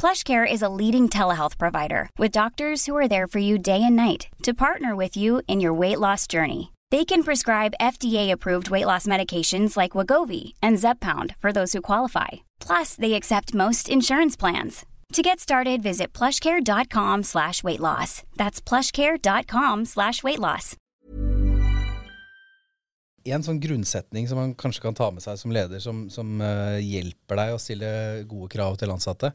[0.00, 3.96] PlushCare is a leading telehealth provider with doctors who are there for you day and
[3.96, 6.72] night to partner with you in your weight loss journey.
[6.90, 12.28] They can prescribe FDA-approved weight loss medications like Wagovi and zepound for those who qualify.
[12.60, 14.86] Plus, they accept most insurance plans.
[15.12, 18.22] To get started, visit plushcare.com slash weight loss.
[18.38, 20.76] That's plushcare.com slash weight loss.
[23.28, 26.80] En sånn grunnsetning som man kanskje kan ta med seg som leder, som, som uh,
[26.80, 27.90] hjelper deg å stille
[28.24, 29.34] gode krav til ansatte,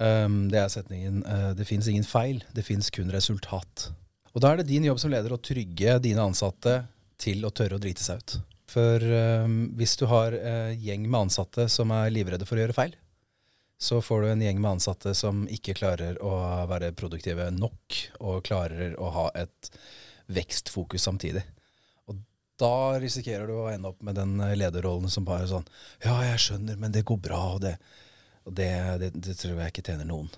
[0.00, 3.90] det er setningen eh, 'det fins ingen feil, det fins kun resultat'.
[4.32, 6.84] Og Da er det din jobb som leder å trygge dine ansatte
[7.20, 8.36] til å tørre å drite seg ut.
[8.70, 12.76] For um, hvis du har uh, gjeng med ansatte som er livredde for å gjøre
[12.76, 12.94] feil,
[13.80, 16.34] så får du en gjeng med ansatte som ikke klarer å
[16.70, 19.70] være produktive nok, og klarer å ha et
[20.30, 21.42] vekstfokus samtidig.
[22.06, 22.20] Og
[22.60, 25.66] da risikerer du å ende opp med den lederrollen som bare sånn
[26.04, 27.78] Ja, jeg skjønner, men det går bra, og det,
[28.44, 28.70] og det,
[29.00, 30.30] det, det tror jeg ikke tjener noen.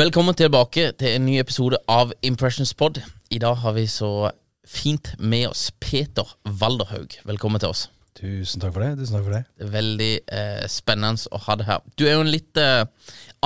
[0.00, 3.00] Velkommen tilbake til en ny episode av Impressions Pod.
[3.30, 4.30] I dag har vi så
[4.66, 7.16] fint med oss Peter Walderhaug.
[7.26, 7.88] Velkommen til oss.
[8.20, 8.98] Tusen takk for det.
[9.00, 9.42] tusen takk for det.
[9.58, 11.82] Det veldig eh, spennende å ha det her.
[11.96, 12.84] Du er jo en litt eh,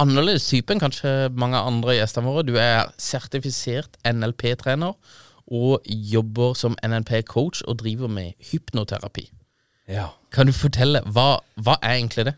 [0.01, 2.47] annerledes type enn kanskje mange andre gjestene våre.
[2.47, 4.97] Du er sertifisert NLP-trener
[5.55, 9.29] og jobber som NLP-coach og driver med hypnoterapi.
[9.91, 10.09] Ja.
[10.33, 12.35] Kan du fortelle, hva, hva er egentlig det?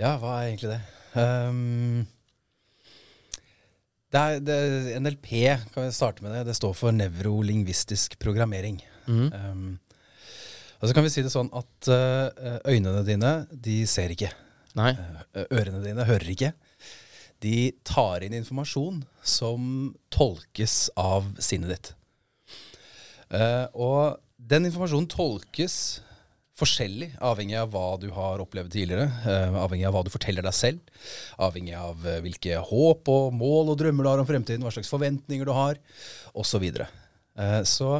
[0.00, 0.80] Ja, hva er egentlig det?
[1.16, 2.06] Um,
[4.12, 5.30] det, er, det NLP,
[5.72, 8.80] kan vi starte med det, det står for nevrolingvistisk programmering.
[9.06, 9.78] Um,
[10.80, 14.32] og så kan vi si det sånn at uh, øynene dine, de ser ikke.
[14.76, 14.92] Nei?
[15.36, 16.52] Uh, Ørene dine hører ikke.
[17.44, 21.92] De tar inn informasjon som tolkes av sinnet ditt.
[23.32, 24.00] Uh, og
[24.36, 25.78] den informasjonen tolkes
[26.56, 29.08] forskjellig, avhengig av hva du har opplevd tidligere.
[29.26, 30.94] Uh, avhengig av hva du forteller deg selv.
[31.42, 34.92] Avhengig av uh, hvilke håp og mål og drømmer du har om fremtiden, hva slags
[34.92, 35.80] forventninger du har,
[36.36, 36.64] osv.
[37.36, 37.98] Uh, så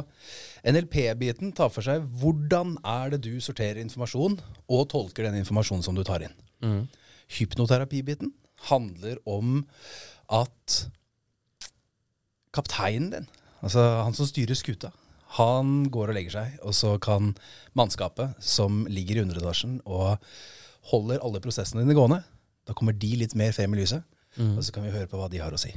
[0.67, 4.39] NLP-biten tar for seg hvordan er det du sorterer informasjon
[4.73, 6.37] og tolker den informasjonen som du tar inn.
[7.37, 8.33] Hypnoterapibiten
[8.71, 9.59] handler om
[10.33, 10.77] at
[12.55, 13.27] kapteinen din,
[13.61, 14.89] altså han som styrer skuta,
[15.35, 17.33] han går og legger seg, og så kan
[17.77, 20.15] mannskapet som ligger i underetasjen og
[20.91, 22.21] holder alle prosessene dine gående,
[22.67, 24.05] da kommer de litt mer frem i lyset,
[24.37, 25.71] og så kan vi høre på hva de har å si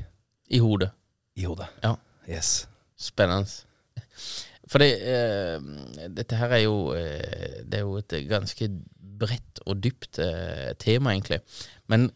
[0.52, 0.90] I hodet.
[1.34, 1.66] i hodet.
[1.82, 1.94] Ja.
[2.28, 2.66] Yes.
[3.00, 3.48] Spennende.
[4.70, 8.68] For det, eh, dette her er jo, eh, det er jo et ganske
[9.20, 11.40] bredt og dypt eh, tema, egentlig.
[11.88, 12.10] Men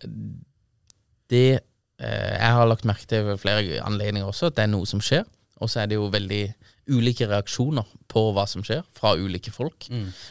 [1.30, 1.60] det
[1.98, 5.02] eh, jeg har lagt merke til ved flere anledninger også, at det er noe som
[5.02, 5.24] skjer.
[5.62, 6.44] Og så er det jo veldig
[6.90, 9.88] ulike reaksjoner på hva som skjer, fra ulike folk.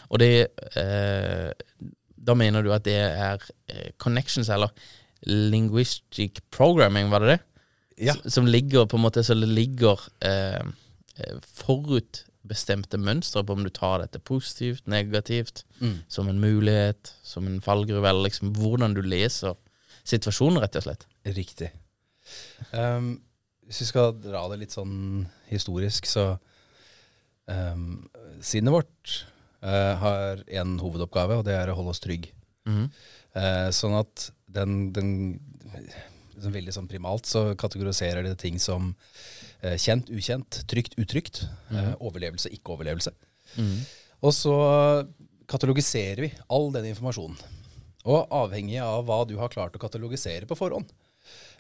[0.10, 0.34] Og det
[0.80, 1.52] eh,
[2.24, 4.70] Da mener du at det er eh, connections, eller
[5.28, 7.40] linguistic programming, var det det?
[8.08, 8.16] Ja.
[8.26, 10.64] Som ligger på en måte Så det ligger eh,
[11.18, 15.66] eh, forutbestemte mønstre på om du tar dette positivt, negativt,
[16.08, 19.56] som en mulighet, som en fallgruve, eller liksom hvordan du leser
[20.04, 21.06] situasjonen, rett og slett.
[21.26, 21.70] Riktig.
[22.72, 23.22] Um,
[23.68, 26.34] hvis vi skal dra det litt sånn historisk, så
[27.48, 28.04] um,
[28.44, 29.14] Sinnet vårt
[29.64, 32.30] uh, har en hovedoppgave, og det er å holde oss trygg.
[33.34, 35.14] Uh, sånn at den, den
[36.34, 38.92] liksom Veldig sånn primalt så kategoriserer det ting som
[39.64, 41.44] uh, kjent, ukjent, trygt, utrygt.
[41.72, 43.14] eh, overlevelse, ikke overlevelse.
[44.24, 44.56] Og så
[45.52, 47.38] katalogiserer vi all den informasjonen.
[48.04, 50.90] Og avhengig av hva du har klart å katalogisere på forhånd,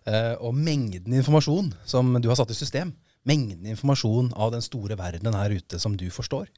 [0.04, 2.90] og mengden informasjon som du har satt i system,
[3.24, 6.50] mengden informasjon av den store verdenen her ute som du forstår,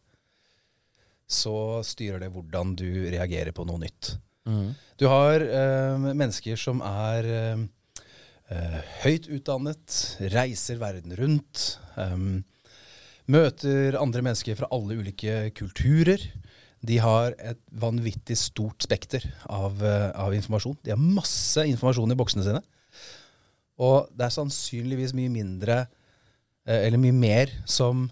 [1.25, 4.15] så styrer det hvordan du reagerer på noe nytt.
[4.97, 7.63] Du har eh, mennesker som er eh,
[8.53, 9.95] eh, høyt utdannet,
[10.33, 12.27] reiser verden rundt, eh,
[13.25, 16.21] møter andre mennesker fra alle ulike kulturer.
[16.86, 20.77] De har et vanvittig stort spekter av, eh, av informasjon.
[20.86, 22.62] De har masse informasjon i boksene sine.
[23.83, 25.86] Og det er sannsynligvis mye mindre,
[26.68, 28.10] eh, eller mye mer, som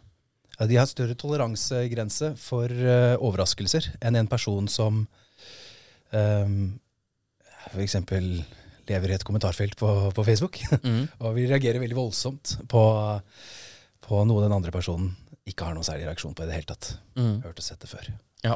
[0.59, 4.99] ja, De har større toleransegrense for uh, overraskelser enn en person som
[6.13, 6.59] um,
[7.71, 7.95] f.eks.
[8.85, 10.61] lever i et kommentarfelt på, på Facebook
[11.23, 12.83] og vil reagere veldig voldsomt på,
[14.05, 15.09] på noe den andre personen
[15.49, 16.93] ikke har noen særlig reaksjon på i det hele tatt.
[17.17, 18.13] Hørt og sett det før.
[18.45, 18.55] Ja.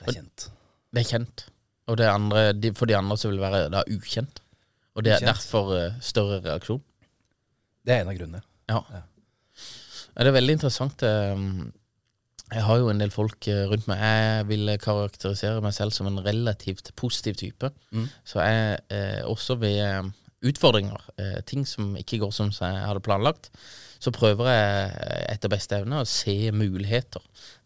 [0.00, 0.50] Det er kjent.
[0.90, 1.46] Det er kjent.
[1.90, 4.42] Og det andre, de, for de andre så vil det være da ukjent.
[4.96, 6.80] Og det er derfor eh, større reaksjon.
[7.86, 8.42] Det er en av grunnene.
[8.68, 8.80] Ja.
[8.92, 9.02] Ja.
[10.20, 11.02] Det er veldig interessant.
[11.06, 11.44] eh,
[12.50, 14.00] Jeg har jo en del folk eh, rundt meg.
[14.02, 17.70] Jeg vil karakterisere meg selv som en relativt positiv type.
[18.26, 20.10] Så jeg eh, også ved
[20.42, 23.50] utfordringer, eh, ting som ikke går som jeg hadde planlagt,
[24.00, 27.20] så prøver jeg etter beste evne å se muligheter.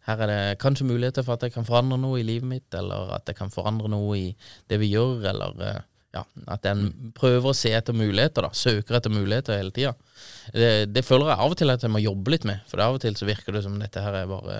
[0.05, 3.12] Her er det kanskje muligheter for at jeg kan forandre noe i livet mitt, eller
[3.15, 4.37] at jeg kan forandre noe i
[4.69, 5.81] det vi gjør, eller eh,
[6.14, 6.22] ja,
[6.55, 8.55] at en prøver å se etter muligheter, da.
[8.55, 9.94] Søker etter muligheter hele tida.
[10.55, 12.96] Det, det føler jeg av og til at jeg må jobbe litt med, for av
[12.99, 14.58] og til så virker det som dette her er bare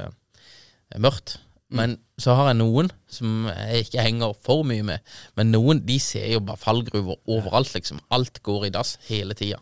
[0.95, 1.39] er mørkt.
[1.75, 5.15] Men så har jeg noen som jeg ikke henger for mye med.
[5.39, 8.03] Men noen de ser jo bare fallgruver overalt, liksom.
[8.15, 9.59] Alt går i dass hele tida.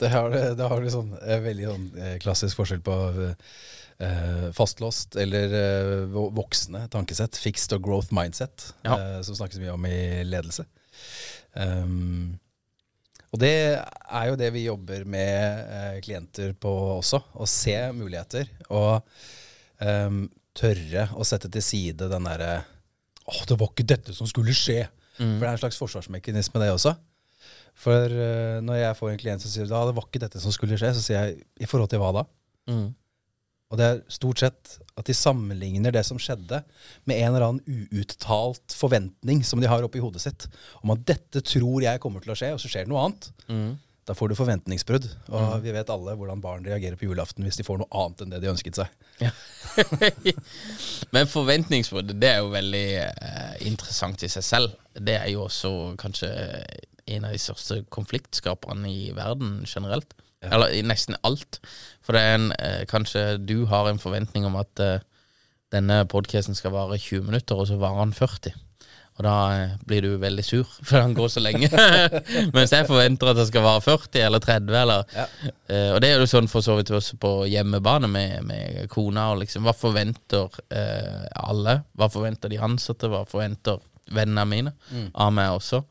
[0.00, 2.96] Det har, det har eh, veldig sånn, eh, klassisk forskjell på
[4.02, 7.36] eh, fastlåst eller eh, vo- voksne tankesett.
[7.40, 8.96] Fixed og growth mindset, Ja.
[8.98, 10.66] eh, som snakkes mye om i ledelse.
[11.56, 12.38] Um,
[13.32, 17.20] og det er jo det vi jobber med eh, klienter på også.
[17.36, 19.02] Å se muligheter og
[19.82, 20.22] um,
[20.56, 22.62] tørre å sette til side den derre
[23.26, 24.84] Å, det var ikke dette som skulle skje.
[25.16, 26.92] For det er en slags forsvarsmekanisme, det også.
[27.76, 30.54] For uh, når jeg får en klient som sier da, det var ikke dette som
[30.54, 32.22] skulle skje, så sier jeg i forhold til hva da?
[32.70, 32.86] Mm.
[33.72, 36.62] Og det er stort sett at de sammenligner det som skjedde,
[37.04, 40.46] med en eller annen uuttalt forventning som de har oppi hodet sitt,
[40.82, 43.28] om at dette tror jeg kommer til å skje, og så skjer det noe annet.
[43.50, 43.74] Mm.
[44.06, 45.06] Da får du forventningsbrudd.
[45.34, 48.34] Og vi vet alle hvordan barn reagerer på julaften hvis de får noe annet enn
[48.36, 48.92] det de ønsket seg.
[49.18, 49.32] Ja.
[51.14, 54.76] Men forventningsbrudd, det er jo veldig eh, interessant i seg selv.
[54.94, 56.30] Det er jo også kanskje
[57.16, 60.14] en av de største konfliktskaperne i verden generelt.
[60.52, 61.60] Eller i nesten alt.
[62.04, 65.02] For det er en eh, Kanskje du har en forventning om at eh,
[65.74, 68.54] denne podkasten skal vare 20 minutter, og så varer den 40.
[69.16, 71.70] Og da eh, blir du veldig sur, for den går så lenge.
[72.56, 74.76] Mens jeg forventer at det skal vare 40 eller 30.
[74.82, 75.16] Eller,
[75.68, 79.30] eh, og det er jo sånn for så vidt også på hjemmebane med, med kona.
[79.32, 81.80] Og liksom, hva forventer eh, alle?
[81.96, 83.10] Hva forventer de ansatte?
[83.12, 83.80] Hva forventer
[84.14, 84.76] vennene mine
[85.18, 85.82] av meg også?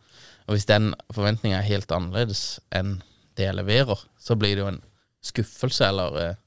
[0.45, 2.99] Og hvis den forventninga er helt annerledes enn
[3.35, 4.81] det jeg leverer, så blir det jo en
[5.25, 6.41] skuffelse, eller eh,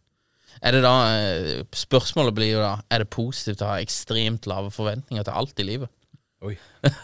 [0.58, 4.72] er det da, eh, Spørsmålet blir jo da Er det positivt å ha ekstremt lave
[4.74, 5.92] forventninger til alt i livet.
[6.42, 6.56] Oi.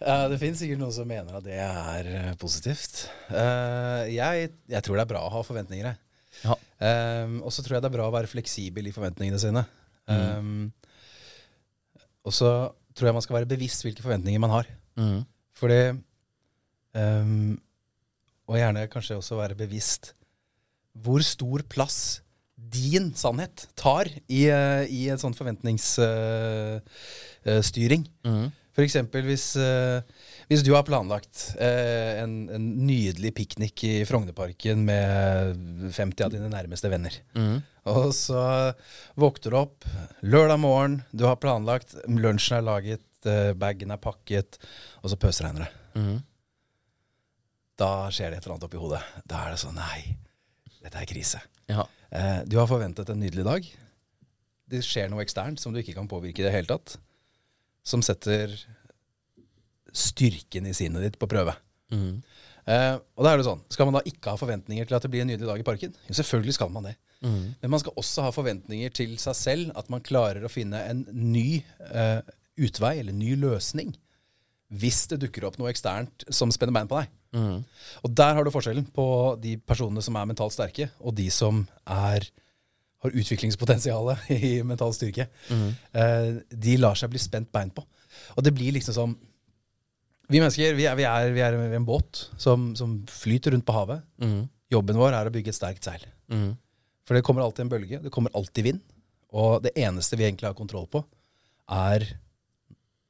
[0.00, 3.02] Ja, det finnes sikkert noen som mener at det er eh, positivt.
[3.28, 5.90] Eh, jeg, jeg tror det er bra å ha forventninger.
[5.90, 5.98] jeg.
[6.40, 6.56] Ja.
[6.80, 9.66] Um, og så tror jeg det er bra å være fleksibel i forventningene sine.
[10.08, 10.70] Um,
[12.24, 12.52] og så
[12.96, 14.70] tror jeg man skal være bevisst hvilke forventninger man har.
[14.96, 15.20] Mm.
[15.60, 15.80] Fordi
[16.96, 17.58] um,
[18.50, 20.14] Og gjerne kanskje også være bevisst
[21.00, 22.20] hvor stor plass
[22.70, 28.08] din sannhet tar i, eh, i en sånn forventningsstyring.
[28.26, 28.52] Mm.
[28.70, 30.00] For eksempel hvis, eh,
[30.50, 35.04] hvis du har planlagt eh, en, en nydelig piknik i Frognerparken med
[35.94, 37.14] 50 av dine nærmeste venner.
[37.34, 37.58] Mm.
[37.90, 38.42] Og så
[39.18, 39.78] våkner du opp
[40.20, 43.06] lørdag morgen, du har planlagt, lunsjen er laget,
[43.60, 44.50] bagen er pakket,
[45.02, 45.70] og så pøsregner det.
[45.96, 46.18] Mm.
[47.80, 49.00] Da skjer det et eller annet oppi hodet.
[49.28, 50.16] Da er det sånn Nei,
[50.82, 51.40] dette er krise.
[51.70, 51.86] Ja.
[52.10, 53.70] Eh, du har forventet en nydelig dag.
[54.70, 56.98] Det skjer noe eksternt som du ikke kan påvirke i det hele tatt.
[57.86, 58.52] Som setter
[59.96, 61.56] styrken i sinnet ditt på prøve.
[61.90, 62.20] Mm.
[62.70, 65.10] Eh, og da er det sånn, Skal man da ikke ha forventninger til at det
[65.10, 65.96] blir en nydelig dag i parken?
[66.06, 66.94] Jo, selvfølgelig skal man det.
[67.24, 67.56] Mm.
[67.62, 71.02] Men man skal også ha forventninger til seg selv, at man klarer å finne en
[71.10, 72.20] ny eh,
[72.60, 73.96] utvei eller ny løsning
[74.70, 77.10] hvis det dukker opp noe eksternt som spenner bein på deg.
[77.34, 77.62] Mm.
[78.06, 79.06] Og der har du forskjellen på
[79.42, 82.26] de personene som er mentalt sterke, og de som er,
[83.02, 85.26] har utviklingspotensialet i mental styrke.
[85.50, 87.84] Eh, de lar seg bli spent bein på.
[88.36, 89.18] Og det blir liksom som
[90.30, 93.74] Vi mennesker vi er, vi er, vi er en båt som, som flyter rundt på
[93.74, 94.04] havet.
[94.22, 94.44] Mm.
[94.70, 96.04] Jobben vår er å bygge et sterkt seil.
[96.30, 96.52] Mm.
[97.02, 98.82] For det kommer alltid en bølge, det kommer alltid vind.
[99.34, 101.02] Og det eneste vi egentlig har kontroll på,
[101.66, 102.06] er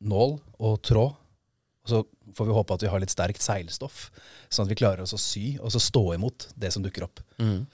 [0.01, 1.20] nål og tråd.
[1.85, 2.01] Og så
[2.37, 4.09] får vi håpe at vi har litt sterkt seilstoff,
[4.53, 7.23] sånn at vi klarer oss å sy og så stå imot det som dukker opp.
[7.41, 7.65] Mm.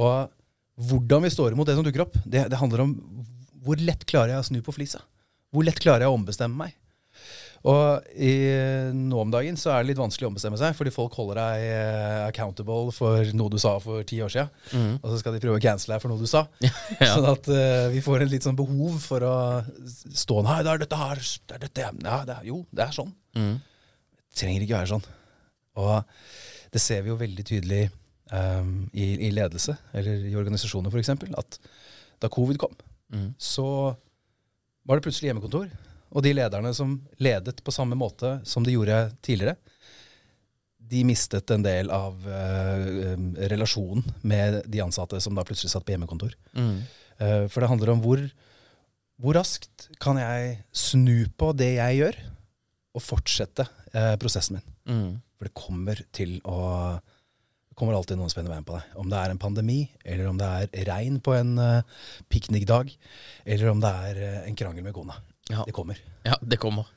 [0.00, 2.94] Og hvordan vi står imot det som dukker opp, det, det handler om
[3.60, 5.02] hvor lett klarer jeg å snu på flisa.
[5.50, 6.76] Hvor lett klarer jeg å ombestemme meg.
[7.68, 8.30] Og i,
[8.96, 11.64] nå om dagen så er det litt vanskelig å ombestemme seg, fordi folk holder deg
[11.68, 14.94] eh, accountable for noe du sa for ti år siden.
[15.02, 16.46] Og så skal de prøve å cancele deg for noe du sa.
[17.00, 17.10] Ja.
[17.14, 19.34] Sånn at uh, vi får en litt sånn behov for å
[19.76, 21.20] stå Nei, det er dette her.
[21.20, 21.86] Det er dette.
[22.04, 23.12] Ja, det er, jo, det er sånn.
[23.36, 23.54] Mm.
[23.60, 25.06] Det trenger ikke være sånn.
[25.80, 25.92] Og
[26.74, 27.82] det ser vi jo veldig tydelig
[28.32, 31.12] um, i, i ledelse, eller i organisasjoner f.eks.,
[31.44, 31.60] at
[32.24, 32.72] da covid kom,
[33.10, 33.32] Mm.
[33.42, 33.64] så
[34.86, 35.64] var det plutselig hjemmekontor.
[36.10, 39.56] Og de lederne som ledet på samme måte som de gjorde tidligere,
[40.90, 45.94] de mistet en del av um, relasjonen med de ansatte som da plutselig satt på
[45.94, 46.34] hjemmekontor.
[46.56, 46.80] Mm.
[47.20, 48.24] Uh, for det handler om hvor,
[49.20, 52.20] hvor raskt kan jeg snu på det jeg gjør,
[52.90, 54.76] og fortsette uh, prosessen min.
[54.90, 55.10] Mm.
[55.38, 56.58] For det kommer til å
[57.80, 58.88] kommer alltid noen spennende veien på deg.
[59.00, 62.90] Om det er en pandemi, eller om det er regn på en uh, piknikdag,
[63.46, 65.16] eller om det er en krangel med kona.
[65.50, 65.64] Ja.
[65.66, 65.98] Det kommer.
[66.26, 66.88] Ja, det kommer.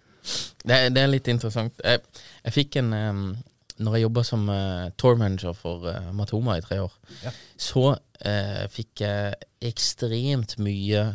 [0.64, 1.82] Det, det er litt interessant.
[1.84, 2.00] Jeg,
[2.46, 3.24] jeg fikk en um,
[3.84, 6.94] Når jeg jobba som uh, tour manager for uh, Matoma i tre år,
[7.26, 7.32] Ja.
[7.58, 9.34] så uh, fikk jeg
[9.74, 11.08] ekstremt mye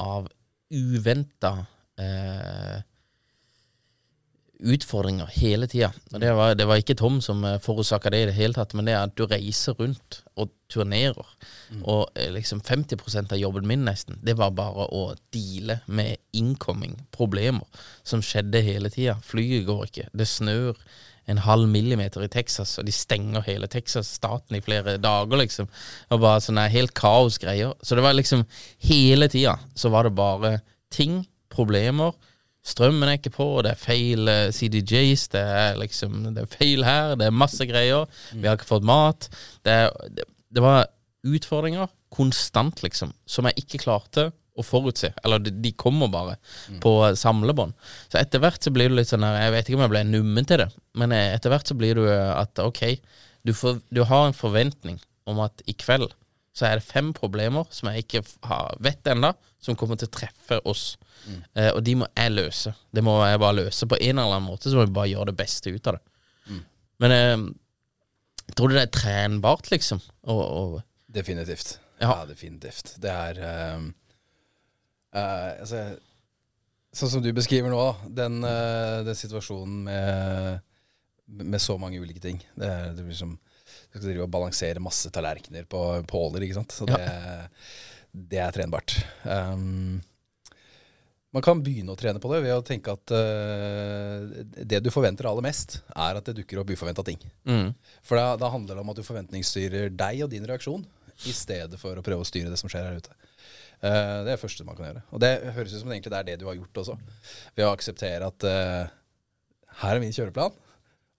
[0.00, 0.28] av
[0.72, 1.50] uventa
[2.00, 2.78] uh,
[4.60, 5.92] utfordringer hele tida.
[6.10, 8.88] Det var, det var ikke Tom som uh, forårsaka det i det hele tatt, men
[8.88, 11.26] det er at du reiser rundt og turnerer.
[11.84, 15.02] Og eh, liksom 50% av jobben min nesten, det var bare å
[15.34, 19.18] deale med incoming problemer som skjedde hele tida.
[19.24, 20.80] Flyet går ikke, det snør
[21.26, 25.66] en halv millimeter i Texas, og de stenger hele Texas-staten i flere dager, liksom.
[26.14, 27.74] Og bare sånne helt kaosgreier.
[27.82, 28.44] Så det var liksom
[28.86, 30.52] hele tida så var det bare
[30.94, 32.14] ting, problemer.
[32.66, 36.86] Strømmen er ikke på, det er feil eh, CDJs, det er liksom Det er feil
[36.86, 38.08] her, det er masse greier.
[38.32, 39.28] Vi har ikke fått mat.
[39.66, 39.76] Det,
[40.16, 40.88] det, det var
[41.26, 45.10] utfordringer konstant, liksom, som jeg ikke klarte å forutse.
[45.24, 46.36] Eller de, de kommer bare
[46.82, 47.74] på samlebånd.
[48.08, 50.04] Så etter hvert så blir du litt sånn her Jeg vet ikke om jeg ble
[50.08, 52.82] nummen til det, men eh, etter hvert så blir du at ok,
[53.46, 54.98] du, får, du har en forventning
[55.30, 56.10] om at i kveld
[56.56, 60.14] så er det fem problemer som jeg ikke har, vet ennå, som kommer til å
[60.16, 60.84] treffe oss.
[61.52, 62.72] Eh, og de må jeg løse.
[62.94, 63.88] Det må jeg bare løse.
[63.90, 66.60] På en eller annen måte så må vi bare gjøre det beste ut av det.
[67.02, 67.46] Men eh,
[68.56, 70.00] tror du det er trenbart, liksom?
[70.32, 70.80] Og, og
[71.16, 71.78] Definitivt.
[72.00, 72.10] Ja.
[72.12, 72.96] Ja, definitivt.
[73.00, 73.88] Det er ehm,
[75.16, 75.86] eh, altså,
[76.96, 77.80] Sånn som du beskriver nå,
[78.16, 80.62] den, eh, den situasjonen med,
[81.44, 82.38] med så mange ulike ting.
[82.56, 83.34] Det, er, det blir som
[83.92, 86.74] Du skal drive og balansere masse tallerkener på påler, ikke sant.
[86.74, 87.00] Så det,
[88.34, 88.96] det er trenbart.
[89.24, 89.98] Um,
[91.36, 94.24] man kan begynne å trene på det ved å tenke at uh,
[94.56, 97.20] det du forventer aller mest, er at det dukker opp uforventa ting.
[97.44, 97.74] mm,
[98.06, 100.86] For da, da handler det om at du forventningsstyrer deg og din reaksjon,
[101.28, 103.12] i stedet for å prøve å styre det som skjer her ute.
[103.82, 105.04] Uh, det er det første man kan gjøre.
[105.12, 106.96] Og det høres ut som det er det du har gjort også.
[107.56, 108.94] Ved å akseptere at uh,
[109.82, 110.56] her er min kjøreplan.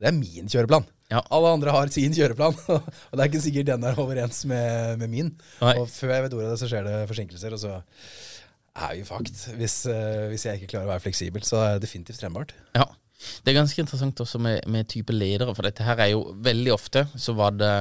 [0.02, 0.86] Det er min kjøreplan.
[1.14, 1.22] Ja.
[1.32, 5.12] Alle andre har sin kjøreplan, og det er ikke sikkert den er overens med, med
[5.12, 5.34] min.
[5.62, 5.76] Nei.
[5.80, 7.76] Og før jeg vet ordet av det, så skjer det forsinkelser, og så
[8.78, 9.44] er vi fucked.
[9.58, 12.54] Hvis, eh, hvis jeg ikke klarer å være fleksibel, så er det definitivt trenbart.
[12.78, 12.90] Ja.
[13.18, 16.76] Det er ganske interessant også med, med type ledere, for dette her er jo veldig
[16.76, 17.74] ofte så var det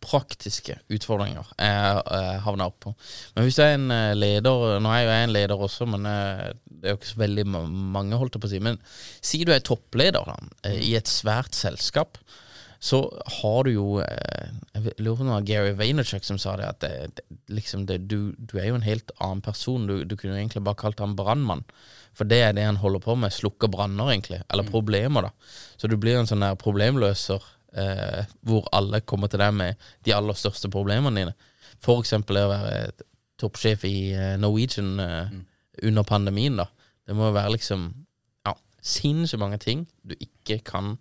[0.00, 2.92] praktiske utfordringer jeg jeg havna opp på.
[3.36, 6.08] Men hvis du er en eh, leder Nå er jo jeg en leder også, men
[6.08, 8.62] eh, det er jo ikke så veldig mange, holdt jeg på å si.
[8.64, 8.80] Men
[9.20, 10.38] si du er toppleder da,
[10.70, 12.18] eh, i et svært selskap.
[12.80, 13.02] Så
[13.40, 16.92] har du jo eh, Jeg lurer på var Gary Vaynerchuk som sa det, at det,
[17.18, 19.84] det, liksom det, du, du er jo en helt annen person.
[19.86, 21.66] Du, du kunne jo egentlig bare kalt ham brannmann.
[22.16, 23.34] For det er det han holder på med.
[23.36, 24.40] Slukker branner, egentlig.
[24.48, 25.52] Eller problemer, da.
[25.76, 27.44] Så du blir en sånn der problemløser
[27.76, 31.36] eh, hvor alle kommer til deg med de aller største problemene dine.
[31.80, 33.06] For eksempel det å være
[33.40, 35.36] toppsjef i eh, Norwegian eh,
[35.86, 36.68] under pandemien, da.
[37.06, 37.86] Det må jo være liksom
[38.46, 40.94] ja, sinnssykt mange ting du ikke kan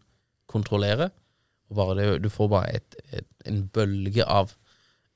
[0.50, 1.10] kontrollere.
[2.00, 4.54] Det, du får bare et, et, en bølge av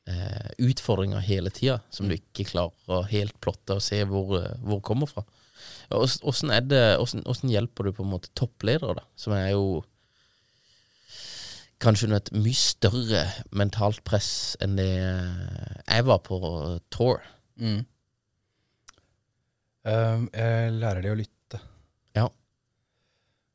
[0.08, 4.54] eh, utfordringer hele tida som du ikke klarer å helt plotte og se hvor, eh,
[4.62, 5.24] hvor kommer fra.
[5.94, 6.62] Ås- Åssen er
[7.50, 9.84] hjelper du på en måte toppledere, da, som er jo
[11.84, 16.40] kanskje under et mye større mentalt press enn det jeg var på
[16.94, 17.20] tour.
[19.84, 21.60] Um, jeg lærer de å lytte.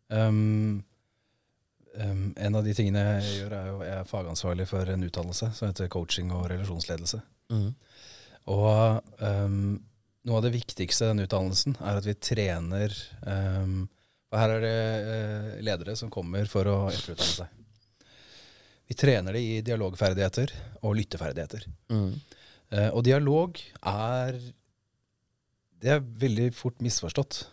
[0.09, 0.83] Um,
[2.03, 5.51] um, en av de tingene jeg gjør, er jo jeg er fagansvarlig for en utdannelse
[5.57, 7.21] som heter coaching og relasjonsledelse.
[7.53, 7.69] Mm.
[8.53, 9.77] Og um,
[10.29, 13.87] noe av det viktigste i den utdannelsen er at vi trener um,
[14.29, 17.55] Og her er det uh, ledere som kommer for å etterutdanne seg.
[18.89, 21.67] Vi trener det i dialogferdigheter og lytteferdigheter.
[21.93, 22.15] Mm.
[22.73, 24.39] Uh, og dialog er
[25.79, 27.45] Det er veldig fort misforstått.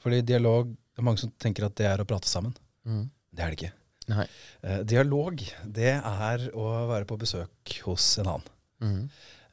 [0.00, 2.54] Fordi dialog Det er mange som tenker at det er å prate sammen.
[2.86, 3.04] Mm.
[3.36, 3.72] Det er det ikke.
[4.12, 4.26] Nei.
[4.62, 5.40] Eh, dialog,
[5.76, 8.52] det er å være på besøk hos en annen.
[8.80, 9.00] Mm.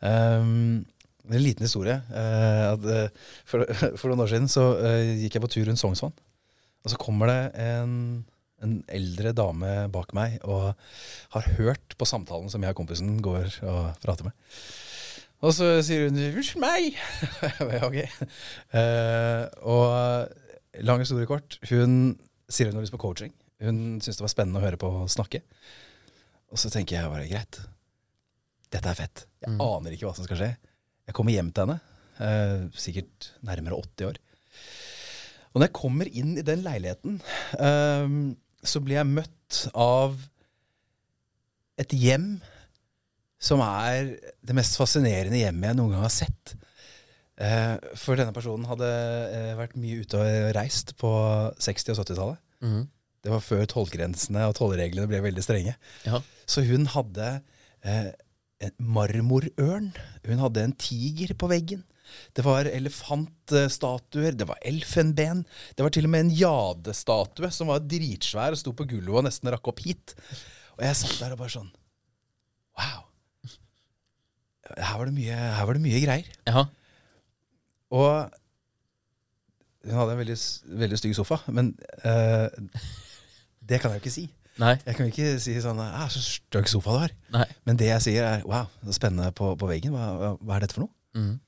[0.03, 0.83] Um,
[1.31, 1.95] en liten historie.
[2.11, 3.07] eh,
[3.49, 3.65] for,
[3.99, 4.67] for noen år siden så
[5.23, 6.15] gikk jeg på tur rundt Sognsvann.
[6.83, 8.23] Og så kommer det en,
[8.63, 10.73] en eldre dame bak meg og
[11.35, 14.35] har hørt på samtalen som jeg og kompisen går og prater med.
[15.43, 16.95] Og så sier hun 'unnskyld meg'.
[17.59, 17.97] Jeg bare, ok.
[18.79, 21.59] Eh, og lang historie kort.
[21.69, 22.15] Hun
[22.47, 23.33] sier hun har lyst på coaching.
[23.63, 25.43] Hun syntes det var spennende å høre på snakke.
[26.53, 27.59] Og så tenker jeg bare greit.
[28.73, 29.25] Dette er fett.
[29.43, 30.51] Jeg aner ikke hva som skal skje.
[31.07, 31.79] Jeg kommer hjem til henne,
[32.23, 34.19] eh, sikkert nærmere 80 år.
[35.53, 37.19] Og når jeg kommer inn i den leiligheten,
[37.59, 38.15] eh,
[38.63, 40.17] så blir jeg møtt av
[41.77, 42.37] et hjem
[43.43, 44.13] som er
[44.45, 46.53] det mest fascinerende hjemmet jeg noen gang har sett.
[47.43, 51.11] Eh, for denne personen hadde eh, vært mye ute og reist på
[51.57, 52.43] 60- og 70-tallet.
[52.63, 52.83] Mm.
[53.23, 55.77] Det var før tollgrensene og tollreglene ble veldig strenge.
[56.07, 56.19] Ja.
[56.49, 57.29] Så hun hadde
[57.87, 58.11] eh,
[58.67, 59.93] en marmorørn.
[60.27, 61.85] Hun hadde en tiger på veggen.
[62.35, 65.45] Det var elefantstatuer, det var elfenben.
[65.73, 69.25] Det var til og med en jadestatue som var dritsvær og sto på gulvet og
[69.29, 70.13] nesten rakk opp hit.
[70.75, 71.71] Og jeg satt der og bare sånn
[72.73, 73.03] Wow.
[74.73, 75.35] Her var det mye,
[75.67, 76.29] var det mye greier.
[76.49, 76.63] ja.
[77.93, 78.31] Og
[79.83, 80.35] hun hadde en veldig,
[80.81, 81.73] veldig stygg sofa, men
[82.07, 82.47] eh,
[83.73, 84.27] det kan jeg jo ikke si.
[84.61, 84.75] Nei.
[84.85, 87.15] Jeg kan jo ikke si sånn ah, 'Så stygg sofa du har'.
[87.33, 87.45] Nei.
[87.65, 89.95] Men det jeg sier, er 'wow, det er spennende på, på veggen'.
[89.95, 90.93] Hva, hva, er dette for noe?
[91.17, 91.39] Mm.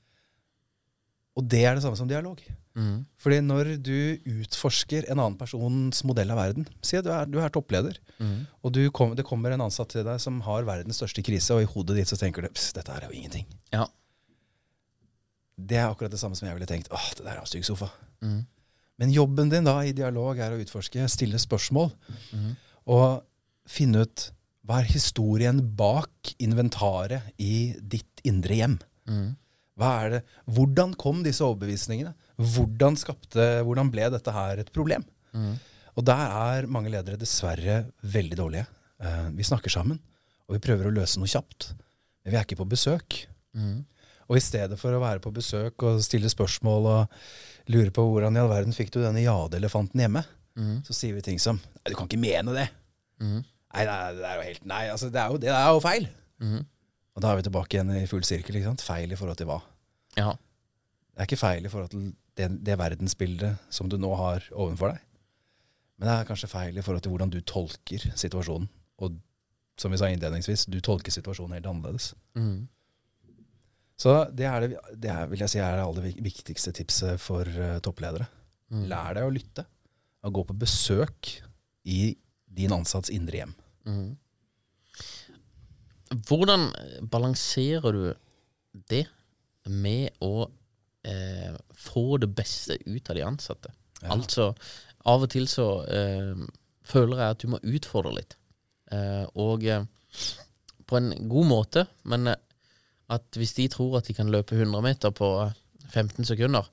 [1.36, 2.41] Og det er det samme som dialog.
[2.76, 3.06] Mm.
[3.19, 7.39] Fordi når du utforsker en annen persons modell av verden Si at du er, du
[7.39, 8.47] er toppleder, Mm.
[8.63, 11.62] og du kom, det kommer en ansatt til deg som har verdens største krise, og
[11.62, 13.45] i hodet ditt så tenker du 'pss, dette er jo ingenting'.
[13.71, 13.86] Ja.
[15.60, 16.88] Det er akkurat det samme som jeg ville tenkt.
[16.91, 17.89] åh, det der er en stygg sofa.
[18.21, 18.45] Mm.
[18.99, 21.91] Men jobben din da i dialog er å utforske, stille spørsmål,
[22.34, 22.55] Mhm.
[22.88, 23.23] og
[23.67, 24.31] finne ut
[24.65, 28.79] hva er historien bak inventaret i ditt indre hjem.
[29.08, 29.36] Mm.
[29.77, 32.13] Hvordan kom disse overbevisningene?
[32.39, 35.03] Hvordan, skapte, hvordan ble dette her et problem?
[35.36, 35.58] Mm.
[35.97, 36.31] Og der
[36.62, 38.67] er mange ledere dessverre veldig dårlige.
[38.99, 39.99] Eh, vi snakker sammen,
[40.47, 41.73] og vi prøver å løse noe kjapt.
[42.23, 43.25] Men vi er ikke på besøk.
[43.55, 43.84] Mm.
[44.29, 47.10] Og i stedet for å være på besøk og stille spørsmål og
[47.71, 50.25] lure på hvordan i all verden fikk du denne jadeelefanten hjemme,
[50.56, 50.78] Mm.
[50.88, 52.69] så sier vi ting som Nei, du kan ikke mene det.
[53.19, 53.41] Mm.
[53.75, 56.06] Nei, nei, det er jo helt Nei, altså, det er jo, det er jo feil.
[56.39, 56.62] Mm.
[57.15, 58.56] Og da er vi tilbake igjen i full sirkel.
[58.56, 58.82] ikke sant?
[58.88, 59.58] Feil i forhold til hva?
[60.15, 60.30] Ja.
[61.12, 62.06] Det er ikke feil i forhold til
[62.39, 65.04] det, det verdensbildet som du nå har ovenfor deg.
[65.99, 68.69] Men det er kanskje feil i forhold til hvordan du tolker situasjonen.
[69.04, 69.19] Og
[69.80, 72.13] som vi sa innledningsvis, du tolker situasjonen helt annerledes.
[72.39, 72.67] Mm.
[73.99, 77.47] Så det, er det, det er, vil jeg si er det aller viktigste tipset for
[77.47, 78.27] uh, toppledere.
[78.73, 78.86] Mm.
[78.91, 79.65] Lær deg å lytte.
[80.25, 81.31] Og gå på besøk
[81.86, 82.15] i
[82.55, 83.53] din ansatts indre hjem.
[83.86, 84.15] Mm.
[86.25, 86.69] Hvordan
[87.12, 88.05] balanserer du
[88.89, 89.05] det
[89.69, 90.47] med å
[91.05, 93.73] eh, få det beste ut av de ansatte?
[94.01, 94.13] Ja.
[94.15, 94.51] Altså,
[95.10, 96.45] av og til så eh,
[96.86, 98.38] føler jeg at du må utfordre litt.
[98.93, 99.86] Eh, og eh,
[100.86, 102.41] på en god måte, men eh,
[103.10, 105.54] at hvis de tror at de kan løpe 100 meter på eh,
[105.91, 106.65] 15 sekunder,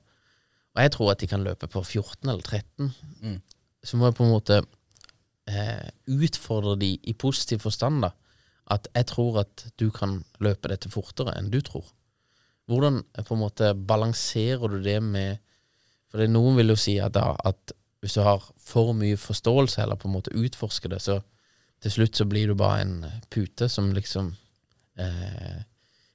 [0.73, 2.91] og jeg tror at de kan løpe på 14 eller 13,
[3.21, 3.41] Mm.
[3.83, 4.61] så må jeg på en måte
[5.47, 8.09] eh, utfordre de i positiv forstand, da.
[8.71, 11.85] At jeg tror at du kan løpe dette fortere enn du tror.
[12.67, 15.37] Hvordan eh, på en måte balanserer du det med
[16.13, 19.81] For det, noen vil jo si at, da, at hvis du har for mye forståelse,
[19.81, 21.15] eller på en måte utforsker det, så
[21.81, 24.35] til slutt så blir du bare en pute som liksom
[25.01, 25.63] eh,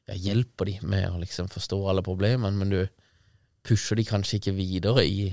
[0.08, 2.80] ja, hjelper de med å liksom forstå alle problemene, men du
[3.68, 5.30] pusher de kanskje ikke videre i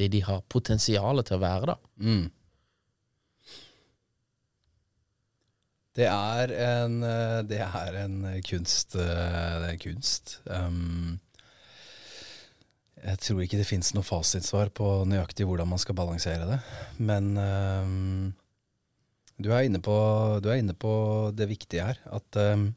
[0.00, 1.76] det de har potensialet til å være, da.
[2.00, 2.28] Mm.
[6.00, 8.94] Det er en, eh, det er en kunst.
[8.94, 10.38] eh, Det er kunst.
[10.46, 11.18] Um,
[13.00, 16.60] jeg tror ikke det fins noe fasitsvar på nøyaktig hvordan man skal balansere det.
[16.98, 18.34] Men um,
[19.40, 19.96] du, er på,
[20.40, 22.00] du er inne på det viktige her.
[22.12, 22.70] At um,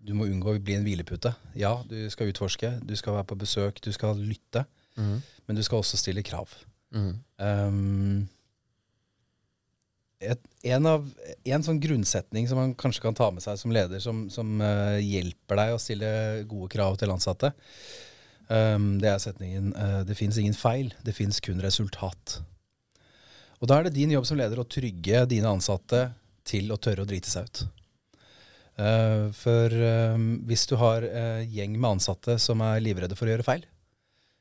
[0.00, 1.32] du må unngå å bli en hvilepute.
[1.58, 4.64] Ja, du skal utforske, du skal være på besøk, du skal lytte.
[5.46, 6.52] men du skal også stille krav.
[6.94, 7.14] Mm.
[7.38, 8.28] Um,
[10.20, 11.06] et, en, av,
[11.48, 14.98] en sånn grunnsetning som man kanskje kan ta med seg som leder, som, som uh,
[15.00, 16.10] hjelper deg å stille
[16.50, 17.52] gode krav til ansatte,
[18.50, 22.40] um, det er setningen uh, 'Det fins ingen feil, det fins kun resultat'.
[23.60, 26.10] Og Da er det din jobb som leder å trygge dine ansatte
[26.44, 27.64] til å tørre å drite seg ut.
[28.76, 30.16] Eh, for eh,
[30.48, 33.66] hvis du har en gjeng med ansatte som er livredde for å gjøre feil,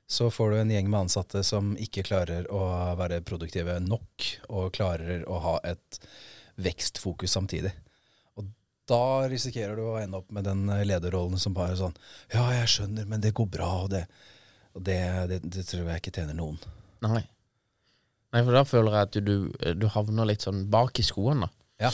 [0.10, 2.64] så får du en gjeng med ansatte som ikke klarer å
[2.98, 6.00] være produktive nok, og klarer å ha et
[6.60, 7.72] vekstfokus samtidig.
[8.40, 8.48] Og
[8.90, 11.94] da risikerer du å ende opp med den lederrollen som bare sånn
[12.34, 14.08] Ja, jeg skjønner, men det går bra, og det,
[14.74, 16.58] og det, det, det tror jeg ikke tjener noen.
[17.06, 17.22] Nei.
[18.34, 19.36] Nei, for da føler jeg at du,
[19.78, 21.48] du havner litt sånn bak i skoene.
[21.48, 21.86] da.
[21.86, 21.94] Ja.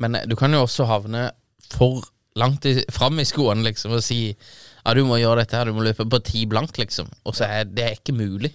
[0.00, 1.30] Men eh, du kan jo også havne
[1.74, 2.04] for
[2.38, 5.84] langt fram i skoene liksom, og si ja, du må gjøre dette her, du må
[5.84, 7.10] løpe på ti blank, liksom.
[7.28, 8.52] Og så er det ikke mulig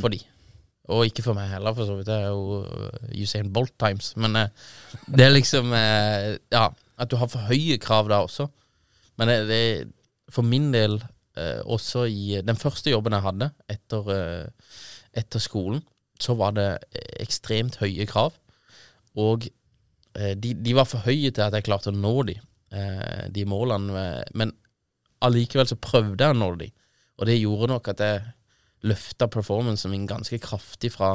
[0.00, 0.20] for de.
[0.92, 2.08] Og ikke for meg heller, for så vidt.
[2.08, 4.12] Det er jo uh, Usain Bolt times.
[4.20, 4.70] Men eh,
[5.08, 6.68] det er liksom eh, Ja,
[7.00, 8.50] at du har for høye krav da også.
[9.20, 9.64] Men det, det
[10.32, 10.98] for min del
[11.38, 14.78] eh, også i den første jobben jeg hadde etter, eh,
[15.16, 15.82] etter skolen,
[16.20, 16.68] så var det
[17.20, 18.36] ekstremt høye krav.
[19.16, 19.48] Og
[20.14, 22.36] de, de var for høye til at jeg klarte å nå de,
[22.74, 24.06] eh, de målene.
[24.38, 24.52] Men
[25.24, 26.70] allikevel så prøvde jeg å nå de.
[27.18, 28.24] Og det gjorde nok at jeg
[28.84, 31.14] løfta performancen min ganske kraftig fra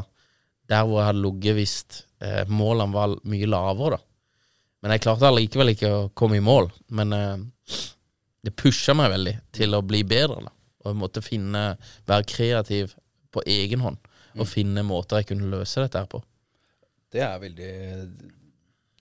[0.69, 1.75] der hvor jeg hadde ligget hvis
[2.23, 3.97] eh, målene var mye lavere.
[3.97, 4.05] da.
[4.79, 6.69] Men jeg klarte allikevel ikke å komme i mål.
[6.95, 7.81] Men eh,
[8.45, 10.43] det pusha meg veldig til å bli bedre.
[10.47, 10.53] da.
[10.83, 11.63] Og jeg måtte finne,
[12.07, 12.95] være kreativ
[13.33, 13.99] på egen hånd
[14.39, 16.21] og finne måter jeg kunne løse dette her på.
[17.09, 17.71] Det er veldig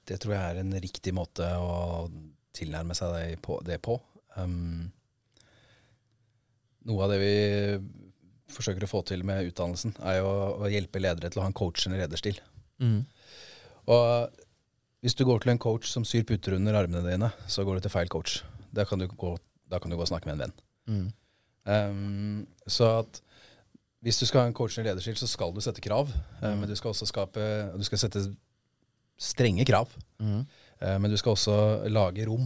[0.09, 2.07] Det tror jeg er en riktig måte å
[2.57, 3.59] tilnærme seg det på.
[3.66, 3.99] Det på.
[4.38, 4.88] Um,
[6.88, 7.35] noe av det vi
[8.53, 10.29] forsøker å få til med utdannelsen, er jo
[10.64, 12.38] å hjelpe ledere til å ha en coachende lederstil.
[13.92, 14.38] Og
[15.05, 17.87] hvis du går til en coach som syr puter under armene dine, så går du
[17.87, 18.40] til feil coach.
[18.75, 19.37] Da kan du gå,
[19.71, 20.57] kan du gå og snakke med en venn.
[21.68, 23.21] Um, så at
[24.05, 26.11] hvis du skal ha en coachende lederstil, så skal du sette krav.
[26.40, 26.62] Mm.
[26.62, 27.42] Men du skal også skape
[27.75, 28.23] Du skal sette
[29.18, 29.92] strenge krav.
[30.18, 30.42] Mm.
[30.98, 31.54] men du skal også
[31.90, 32.44] lage rom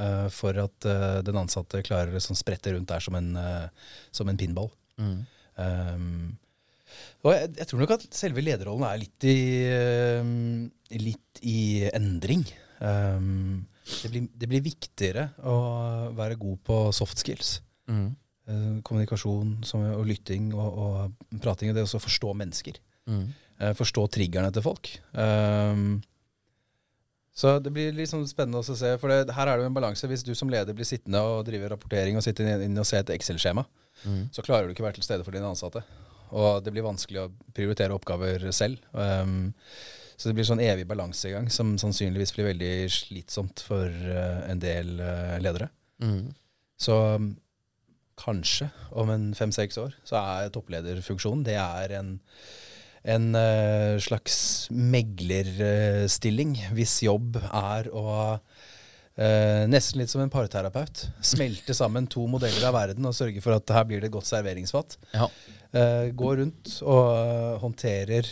[0.00, 3.90] eh, for at eh, den ansatte klarer å sånn sprette rundt der som en, eh,
[4.12, 4.70] som en pinball.
[5.00, 6.36] Um,
[7.24, 10.32] og jeg, jeg tror nok at selve lederrollen er litt i, eh,
[11.00, 11.58] litt i
[11.92, 12.44] endring.
[12.80, 15.56] Um, det, blir, det blir viktigere å
[16.16, 17.58] være god på soft skills.
[17.90, 18.10] Mm.
[18.50, 21.70] Eh, kommunikasjon som, og lytting og, og prating.
[21.70, 22.80] og Det å forstå mennesker.
[23.10, 24.90] Eh, forstå triggerne til folk.
[25.12, 26.00] Um,
[27.36, 30.08] så det blir liksom spennende å se, for det, her er det jo en balanse.
[30.10, 33.12] Hvis du som leder blir sittende og driver rapportering og sitter inn og ser et
[33.14, 33.64] Excel-skjema,
[34.34, 35.82] så klarer du ikke å være til stede for dine ansatte.
[36.36, 38.82] Og det blir vanskelig å prioritere oppgaver selv.
[38.92, 39.52] Um,
[40.20, 44.98] så det blir sånn evig balansegang som sannsynligvis blir veldig slitsomt for uh, en del
[45.00, 45.70] uh, ledere.
[46.80, 47.32] Så um,
[48.20, 48.68] kanskje
[49.00, 52.18] om en fem-seks år så er topplederfunksjonen det er en,
[53.02, 58.04] en eh, slags meglerstilling hvis jobb er å
[58.36, 61.06] eh, Nesten litt som en parterapeut.
[61.24, 64.28] Smelte sammen to modeller av verden og sørge for at her blir det et godt
[64.28, 64.98] serveringsfat.
[65.14, 65.30] Ja.
[65.72, 68.28] Eh, gå rundt og håndterer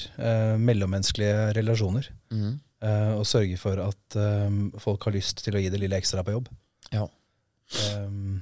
[0.61, 2.11] mellommenneskelige relasjoner.
[2.33, 4.19] Eh, og sørge for at
[4.83, 6.53] folk har lyst til å gi det lille ekstra på jobb.
[6.93, 7.09] ja.
[7.99, 8.41] Um,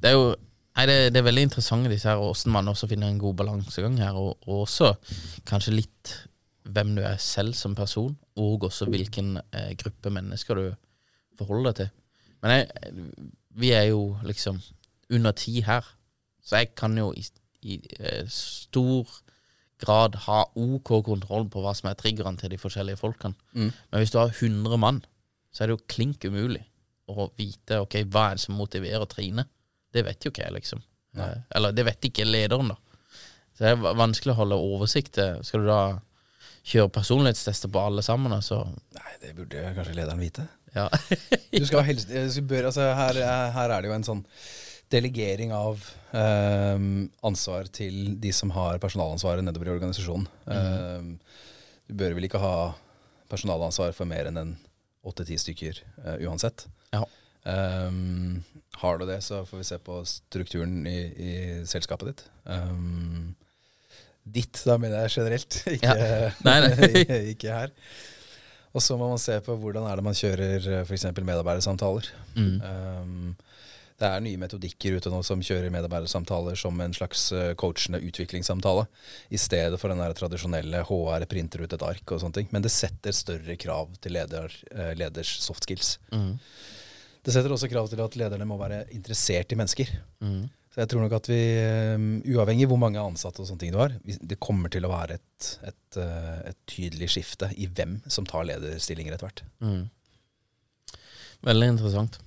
[0.00, 0.34] Det er jo
[0.76, 3.96] Nei, det, det er veldig interessant disse her, hvordan man også finner en god balansegang
[4.00, 4.92] her, og, og også
[5.48, 6.16] kanskje litt
[6.66, 10.66] hvem du er selv som person, og også hvilken eh, gruppe mennesker du
[11.38, 11.92] forholder deg til.
[12.44, 13.06] Men jeg,
[13.56, 14.60] vi er jo liksom
[15.16, 15.86] under ti her,
[16.44, 17.24] så jeg kan jo i,
[17.64, 19.08] i eh, stor
[19.80, 23.36] grad ha OK kontroll på hva som er triggerne til de forskjellige folkene.
[23.92, 25.02] Men hvis du har 100 mann,
[25.52, 26.64] så er det jo klink umulig
[27.08, 29.46] å vite ok, hva er det som motiverer Trine.
[29.96, 30.82] Det vet jo ikke jeg, liksom.
[31.16, 31.30] Nei.
[31.56, 32.76] Eller det vet ikke lederen, da.
[33.56, 35.16] Så det er vanskelig å holde oversikt.
[35.22, 35.80] eh, Skal du da
[36.66, 38.34] kjøre personlighetstester på alle sammen?
[38.36, 38.58] Altså,
[38.96, 40.44] nei, det burde kanskje lederen vite.
[40.76, 40.88] ja.
[41.54, 44.24] Du skal helst, eh, du bør, altså her, er- her er det jo en sånn
[44.92, 45.80] delegering av
[46.14, 50.28] ehm, ansvar til de som har personalansvaret nedover i organisasjonen.
[50.52, 51.08] Ehm,
[51.88, 52.52] du bør vel ikke ha
[53.30, 54.52] personalansvar for mer enn en
[55.06, 56.66] åtte-ti stykker eh, uansett.
[56.92, 57.02] ja.
[57.46, 58.42] Ehm,
[58.80, 61.32] har du det, så får vi se på strukturen i, i
[61.68, 62.24] selskapet ditt.
[62.44, 63.34] Um,
[64.26, 66.28] ditt, da mener jeg generelt, ikke, Ja.
[66.44, 67.06] Nei, nei.
[67.32, 67.72] ikke her.
[68.76, 71.06] Og så må man se på hvordan er det man kjører f.eks.
[71.16, 72.10] medarbeidersamtaler.
[72.36, 72.56] Mm.
[72.60, 73.36] Um,
[73.96, 78.82] Det er nye metodikker ute nå som kjører medarbeidersamtaler som en slags eh, coachende utviklingssamtale,
[79.32, 82.50] i stedet for den der tradisjonelle HR printer ut et ark og sånne ting.
[82.52, 85.94] Men det setter større krav til leder, eh, leders soft skills.
[87.26, 89.88] Det setter også krav til at lederne må være interessert i mennesker.
[90.70, 91.40] Så jeg tror nok at vi,
[91.96, 95.16] um, uavhengig hvor mange ansatte og sånne ting du har, det kommer til å være
[95.16, 99.42] et, et, uh, et tydelig skifte i hvem som tar lederstillinger etter hvert.
[101.48, 102.20] Veldig interessant.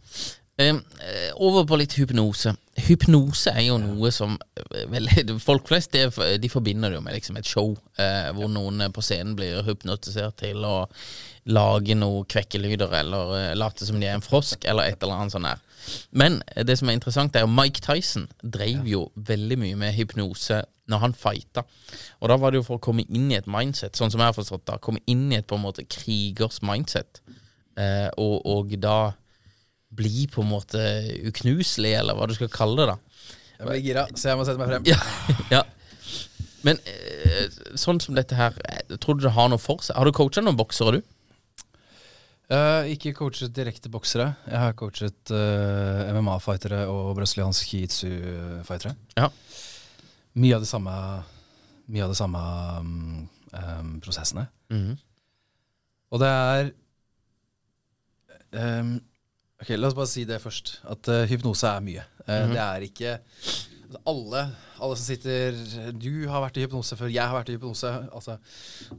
[0.60, 2.52] Eh, eh, over på litt hypnose.
[2.84, 5.08] Hypnose er jo noe som eh, vel,
[5.48, 6.10] Folk flest det,
[6.44, 10.42] de forbinder det jo med liksom et show eh, hvor noen på scenen blir hypnotisert
[10.44, 10.74] til å
[11.48, 15.38] lage noen kvekkelyder eller eh, late som de er en frosk, eller et eller annet
[15.38, 15.64] sånt der.
[16.12, 19.96] Men eh, det som er interessant, er jo Mike Tyson drev jo veldig mye med
[19.96, 20.60] hypnose
[20.92, 21.64] når han fighta.
[22.20, 24.34] Og da var det jo for å komme inn i et mindset, sånn som jeg
[24.34, 27.24] har forstått da, komme inn i et på en måte krigers mindset.
[27.80, 29.14] Eh, og, og da
[29.90, 30.82] bli på en måte
[31.30, 32.94] uknuselig, eller hva du skal kalle det.
[32.94, 33.28] da.
[33.60, 34.88] Jeg blir gira, så jeg må sette meg frem.
[34.88, 35.00] Ja,
[35.58, 35.64] ja.
[36.68, 37.48] Men eh,
[37.80, 39.98] sånn som dette her, eh, tror du det har noe for seg?
[39.98, 41.16] Har du coacha noen boksere, du?
[42.50, 44.32] Uh, ikke coachet direkte boksere.
[44.50, 48.96] Jeg har coachet uh, MMA-fightere og brasiliansk jiu-jitsu-fightere.
[49.20, 49.30] Ja.
[50.40, 50.96] Mye av det samme,
[51.94, 52.42] mye av det samme
[52.80, 54.48] um, um, prosessene.
[54.74, 54.98] Mhm.
[56.10, 56.72] Og det er
[58.82, 58.96] um,
[59.62, 60.78] Ok, La oss bare si det først.
[60.88, 62.04] At uh, hypnose er mye.
[62.24, 64.44] Uh, Det er ikke altså, alle,
[64.80, 65.58] alle som sitter
[66.00, 67.92] Du har vært i hypnose før, jeg har vært i hypnose.
[68.16, 68.38] Altså,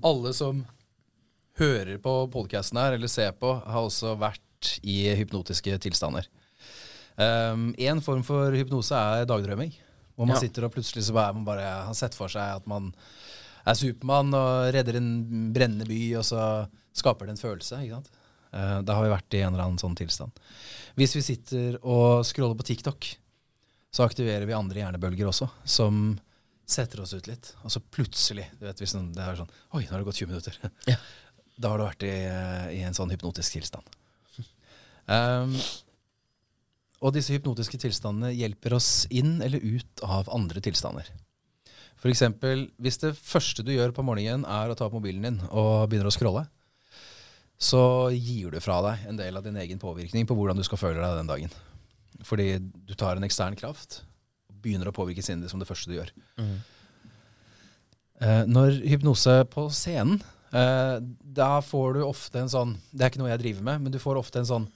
[0.04, 0.64] alle som
[1.60, 6.28] hører på podkasten her, eller ser på, har også vært i hypnotiske tilstander.
[7.20, 9.72] Um, en form for hypnose er dagdrømming.
[10.16, 10.40] Hvor man Ja.
[10.44, 12.90] sitter og plutselig så er man bare har sett for seg at man
[13.66, 17.80] er Supermann og redder en brennende by, og så skaper det en følelse.
[17.80, 18.10] ikke sant?
[18.52, 20.40] Eh, da har vi vært i en eller annen sånn tilstand.
[20.98, 23.12] Hvis vi sitter og scroller på TikTok,
[23.90, 26.18] så aktiverer vi andre hjernebølger også, som
[26.70, 27.52] setter oss ut litt.
[27.66, 30.34] Og så plutselig du vet, hvis det er sånn Oi, nå har det gått 20
[30.34, 30.60] minutter.
[30.92, 31.00] Ja.
[31.60, 32.14] Da har du vært i,
[32.78, 33.84] i en sånn hypnotisk tilstand.
[35.10, 35.58] Um,
[37.04, 41.10] og disse hypnotiske tilstandene hjelper oss inn eller ut av andre tilstander.
[42.08, 45.90] Eksempel, hvis det første du gjør på morgenen er å ta opp mobilen din og
[45.90, 46.46] begynner å scrolle,
[47.60, 47.82] så
[48.14, 51.02] gir du fra deg en del av din egen påvirkning på hvordan du skal føle
[51.02, 51.52] deg den dagen.
[52.24, 54.00] Fordi du tar en ekstern kraft
[54.48, 56.12] og begynner å påvirke sinnet ditt som det første du gjør.
[58.20, 60.22] Eh, når hypnose på scenen,
[60.56, 63.92] eh, da får du ofte en sånn Det er ikke noe jeg driver med, men
[63.92, 64.68] du får ofte en sånn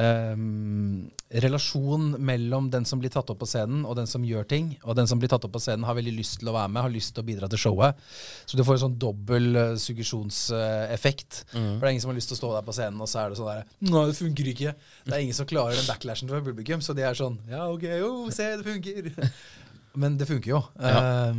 [0.00, 1.10] ehm,
[1.42, 4.72] relasjon mellom den som blir tatt opp på scenen, og den som gjør ting.
[4.84, 6.84] Og den som blir tatt opp på scenen, har veldig lyst til å være med,
[6.86, 8.02] har lyst til å bidra til showet.
[8.46, 11.42] Så du får en sånn dobbel uh, suggesjonseffekt.
[11.52, 13.24] For det er ingen som har lyst til å stå der på scenen, og så
[13.24, 14.76] er det sånn der Nei, det funker ikke.
[15.06, 17.88] Det er ingen som klarer den backlashen fra publikum, så de er sånn Ja, ok,
[18.02, 19.12] jo, se, det funker.
[20.02, 20.62] Men det funker jo.
[20.80, 21.34] Ja.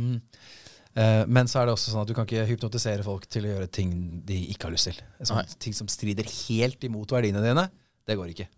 [0.94, 3.54] Eh, men så er det også sånn at du kan ikke hypnotisere folk til å
[3.54, 3.94] gjøre ting
[4.26, 5.00] de ikke har lyst til.
[5.26, 7.66] Sånn, ting som strider helt imot verdiene dine,
[8.08, 8.50] det går ikke.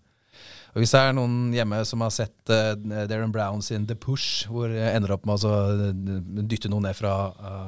[0.76, 2.74] Og Hvis det er noen hjemme som har sett uh,
[3.09, 5.92] Darren Brown sin The Push, hvor jeg ender opp med å altså,
[6.44, 7.14] dytte noen ned fra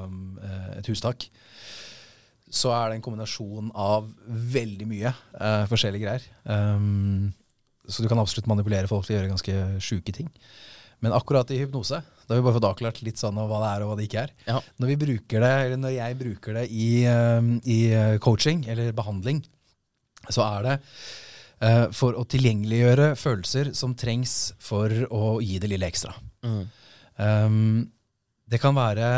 [0.04, 1.24] um, eh, et hustak,
[2.52, 4.10] så er det en kombinasjon av
[4.52, 6.26] veldig mye uh, forskjellige greier.
[6.44, 7.30] Um,
[7.88, 10.28] så du kan absolutt manipulere folk til å gjøre ganske sjuke ting.
[11.00, 13.84] Men akkurat i hypnose, da har vi bare fått avklart litt sånn hva det er
[13.84, 14.34] og hva det ikke er.
[14.50, 14.58] Ja.
[14.82, 17.78] Når det, eller når jeg bruker det i, um, i
[18.20, 19.40] coaching eller behandling,
[20.28, 20.76] så er det
[21.90, 26.12] for å tilgjengeliggjøre følelser som trengs for å gi det lille ekstra.
[27.18, 27.88] Um,
[28.47, 29.09] det kan være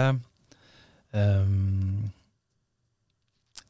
[1.13, 2.09] um,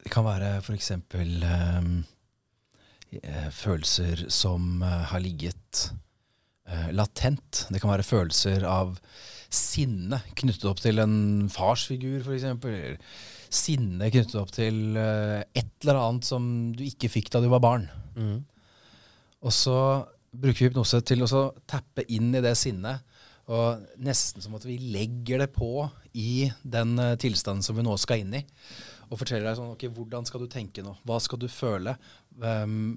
[0.01, 1.91] Det kan være eksempel um,
[3.11, 5.91] eh, følelser som eh, har ligget
[6.71, 7.67] uh, latent.
[7.69, 8.95] Det kan være følelser av
[9.51, 12.97] sinne knyttet opp til en farsfigur, f.eks.
[13.51, 17.61] Sinne knyttet opp til eh, et eller annet som du ikke fikk da du var
[17.61, 17.89] barn.
[19.41, 19.77] Og så
[20.31, 23.03] bruker vi hypnose til å tappe inn i det sinnet.
[23.51, 27.95] Og nesten som at vi legger det på i den eh, tilstanden som vi nå
[27.99, 28.43] skal inn i.
[29.11, 30.93] Og forteller deg sånn, ok, hvordan skal du tenke nå?
[31.07, 31.97] Hva skal du føle?
[32.39, 32.93] Um,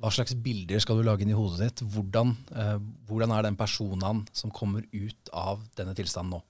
[0.00, 1.82] hva slags bilder skal du lage inn i hodet ditt?
[1.92, 2.78] Hvordan, uh,
[3.10, 6.40] hvordan er den personen som kommer ut av denne tilstanden nå?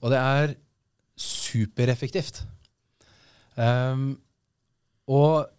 [0.00, 0.56] Og det er
[1.20, 2.42] supereffektivt.
[3.54, 4.14] Um,
[5.10, 5.50] og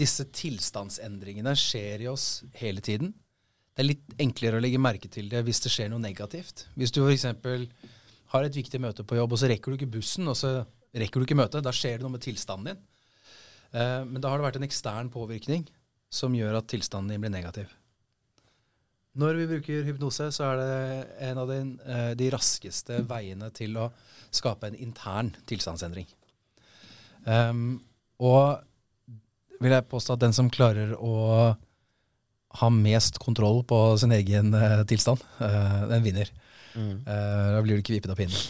[0.00, 3.12] disse tilstandsendringene skjer i oss hele tiden.
[3.74, 6.66] Det er litt enklere å legge merke til det hvis det skjer noe negativt.
[6.80, 7.26] Hvis du f.eks.
[8.32, 10.60] har et viktig møte på jobb, og så rekker du ikke bussen, og så
[10.96, 12.80] rekker du ikke møtet, da skjer det noe med tilstanden din.
[13.70, 15.68] Eh, men da har det vært en ekstern påvirkning
[16.10, 17.70] som gjør at tilstanden din blir negativ.
[19.20, 23.76] Når vi bruker hypnose, så er det en av de, eh, de raskeste veiene til
[23.78, 23.90] å
[24.30, 26.06] skape en intern tilstandsendring.
[27.26, 27.82] Um,
[28.22, 28.62] og
[29.60, 31.54] vil jeg påstå at den som klarer å
[32.60, 36.32] ha mest kontroll på sin egen eh, tilstand, eh, den vinner.
[36.74, 37.04] Mm.
[37.06, 38.48] Eh, da blir du ikke vippet av pinnen.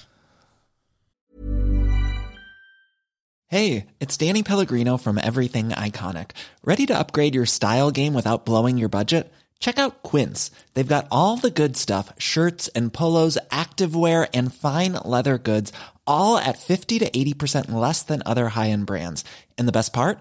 [3.51, 6.31] Hey, it's Danny Pellegrino from Everything Iconic.
[6.62, 9.33] Ready to upgrade your style game without blowing your budget?
[9.59, 10.53] Check out Quince.
[10.75, 15.73] They've got all the good stuff shirts and polos, activewear, and fine leather goods,
[16.07, 19.25] all at 50 to 80% less than other high end brands.
[19.59, 20.20] And the best part?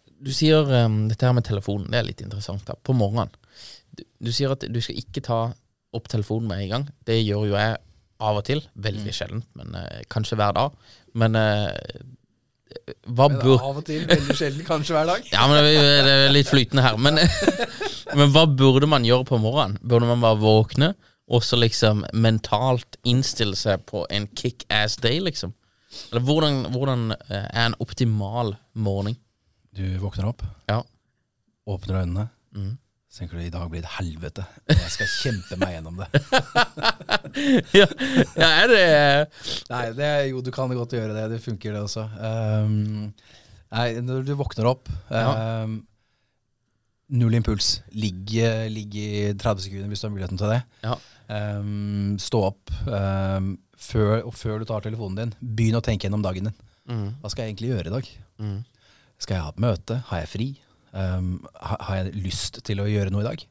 [0.21, 2.65] du sier um, dette her med telefonen, det er litt interessant.
[2.67, 3.31] da På morgenen.
[3.91, 5.41] Du, du sier at du skal ikke ta
[5.91, 6.87] opp telefonen med en gang.
[7.07, 7.77] Det gjør jo jeg
[8.21, 8.63] av og til.
[8.79, 10.75] Veldig sjeldent, men uh, kanskje hver dag.
[11.19, 11.75] Men uh,
[13.11, 15.29] hva bør Av og til, veldig sjelden, kanskje hver dag.
[15.35, 15.73] Ja, men det
[16.05, 16.99] det er litt flytende her.
[17.01, 17.19] Men,
[18.17, 19.79] men hva burde man gjøre på morgenen?
[19.83, 20.93] Burde man bare våkne
[21.31, 25.53] og så liksom mentalt innstille seg på en kick-ass day, liksom?
[26.11, 29.15] Eller hvordan, hvordan eh, er en optimal morgen?
[29.75, 30.81] Du våkner opp, Ja.
[31.67, 32.77] åpner øynene, Mm.
[33.09, 34.43] så tenker du i dag blir det helvete.
[34.69, 36.09] og Jeg skal kjempe meg gjennom det.
[37.79, 37.85] ja,
[38.35, 38.81] ja, er det
[39.69, 41.29] Nei, det, jo, du kan godt gjøre det.
[41.31, 42.03] Det funker, det også.
[42.19, 43.13] Um,
[43.71, 45.77] nei, når du våkner opp um,
[47.11, 47.81] Null impuls.
[47.91, 48.31] Ligg,
[48.71, 50.61] ligg i 30 sekunder hvis du har muligheten til det.
[50.83, 50.95] Ja.
[51.31, 52.71] Um, stå opp.
[52.87, 56.55] Um, før, og før du tar telefonen din, begynn å tenke gjennom dagen din.
[56.87, 57.09] Mm.
[57.21, 58.07] Hva skal jeg egentlig gjøre i dag?
[58.39, 58.59] Mm.
[59.21, 59.99] Skal jeg ha et møte?
[60.09, 60.47] Har jeg fri?
[60.91, 63.43] Um, har jeg lyst til å gjøre noe i dag?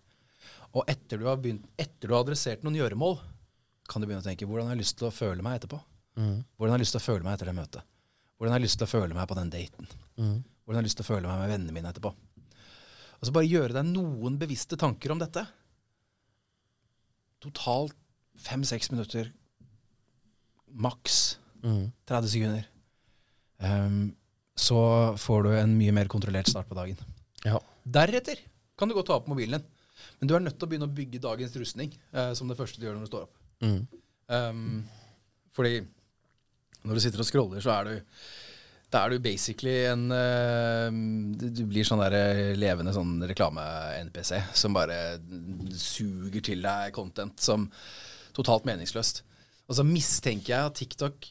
[0.76, 3.16] Og etter du har, begynt, etter du har adressert noen gjøremål,
[3.90, 5.78] kan du begynne å tenke hvordan har jeg lyst til å føle meg etterpå?
[6.20, 6.37] Mm.
[6.59, 7.87] Hvordan har jeg lyst til å føle meg etter det møtet?
[8.37, 9.88] Hvordan har jeg lyst til å føle meg på den daten?
[10.20, 10.37] Mm.
[10.64, 12.12] Hvordan har jeg lyst til å føle meg med vennene mine etterpå?
[13.20, 15.42] Og så bare gjøre deg noen bevisste tanker om dette.
[17.44, 17.96] Totalt
[18.40, 19.30] fem-seks minutter.
[20.70, 21.90] Maks Mm.
[22.09, 22.62] 30 sekunder.
[23.61, 24.14] Ehm,
[24.61, 24.81] så
[25.20, 26.99] får du en mye mer kontrollert start på dagen.
[27.46, 27.59] Ja.
[27.85, 28.40] Deretter
[28.79, 29.68] kan du godt ta opp mobilen din.
[30.20, 32.81] Men du er nødt til å begynne å bygge dagens rustning eh, som det første
[32.81, 33.40] du gjør når du står opp.
[33.64, 33.81] Mm.
[34.31, 34.61] Um,
[35.57, 35.81] fordi
[36.87, 38.20] når du sitter og scroller, så er du
[38.90, 44.75] da er du basically en uh, du- blir sånn der eh, levende sånn reklame-NPC som
[44.75, 44.96] bare
[45.79, 47.68] suger til deg content som
[48.35, 49.23] totalt meningsløst.
[49.70, 51.29] Og så mistenker jeg at TikTok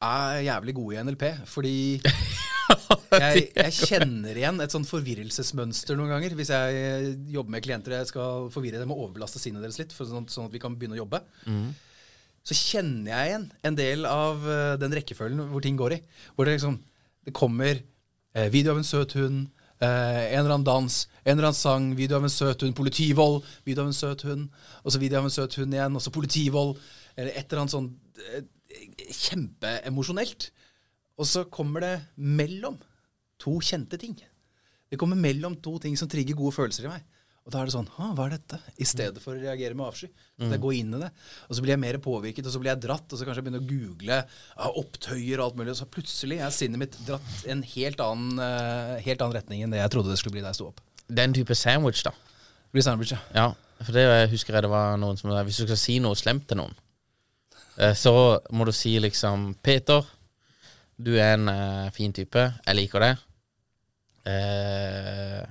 [0.00, 1.74] er jævlig gode i NLP, fordi
[3.20, 6.36] jeg, jeg kjenner igjen et sånn forvirrelsesmønster noen ganger.
[6.38, 9.94] Hvis jeg jobber med klienter og jeg skal forvirre dem og overbelaste sinnet deres litt,
[9.96, 11.22] for sånn, sånn at vi kan begynne å jobbe,
[12.40, 16.04] så kjenner jeg igjen en del av eh, den rekkefølgen hvor ting går i.
[16.34, 16.78] Hvor det liksom
[17.28, 19.50] det kommer eh, video av en søt hund,
[19.82, 19.88] eh,
[20.32, 23.84] en eller annen dans, en eller annen sang, video av en søt hund, politivold, video
[23.84, 24.48] av en søt hund,
[24.82, 26.80] og så video av en søt hund igjen, og så politivold,
[27.16, 27.90] eller et eller annet sånn
[28.30, 28.46] eh,
[29.10, 30.50] kjempeemosjonelt.
[31.20, 32.78] Og så kommer det mellom
[33.40, 34.16] to kjente ting.
[34.90, 37.06] Det kommer mellom to ting som trigger gode følelser i meg.
[37.40, 38.58] Og da er det sånn «Hå, Hva er dette?
[38.82, 40.10] I stedet for å reagere med avsky.
[40.36, 41.08] Så jeg går inn i det.
[41.48, 43.46] Og så blir jeg mer påvirket, og så blir jeg dratt, og så kanskje jeg
[43.46, 44.18] begynner å google
[44.82, 45.72] opptøyer og alt mulig.
[45.72, 49.64] Og så plutselig er sinnet mitt dratt i en helt annen, eh, helt annen retning
[49.64, 50.84] enn det jeg trodde det skulle bli da jeg sto opp.
[51.08, 52.12] Det er en type sandwich, da.
[52.12, 53.22] Det blir sandwich, ja.
[53.34, 53.48] Ja,
[53.80, 56.46] for det jeg husker jeg det var noen som Hvis du skal si noe slemt
[56.50, 56.76] til noen,
[57.96, 58.12] så
[58.52, 60.04] må du si liksom Peter,
[61.00, 62.42] du er en uh, fin type.
[62.66, 63.22] Jeg liker deg.
[64.28, 65.44] Uh,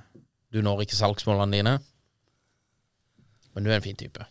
[0.54, 1.74] du når ikke salgsmålene dine,
[3.56, 4.26] men du er en fin type.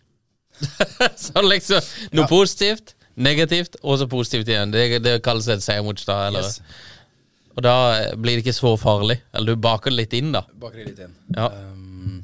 [1.26, 1.82] så liksom
[2.14, 2.28] Noe Ja.
[2.30, 4.72] positivt, negativt, og så positivt igjen.
[4.74, 6.26] Det, det kalles et sandwich, da.
[6.30, 6.62] Eller, Yes.
[7.58, 9.16] Og da eh, blir det ikke så farlig.
[9.34, 10.44] Eller du baker det litt inn, da.
[10.62, 11.14] Baker det litt inn.
[11.34, 11.48] Ja.
[11.50, 12.20] Um,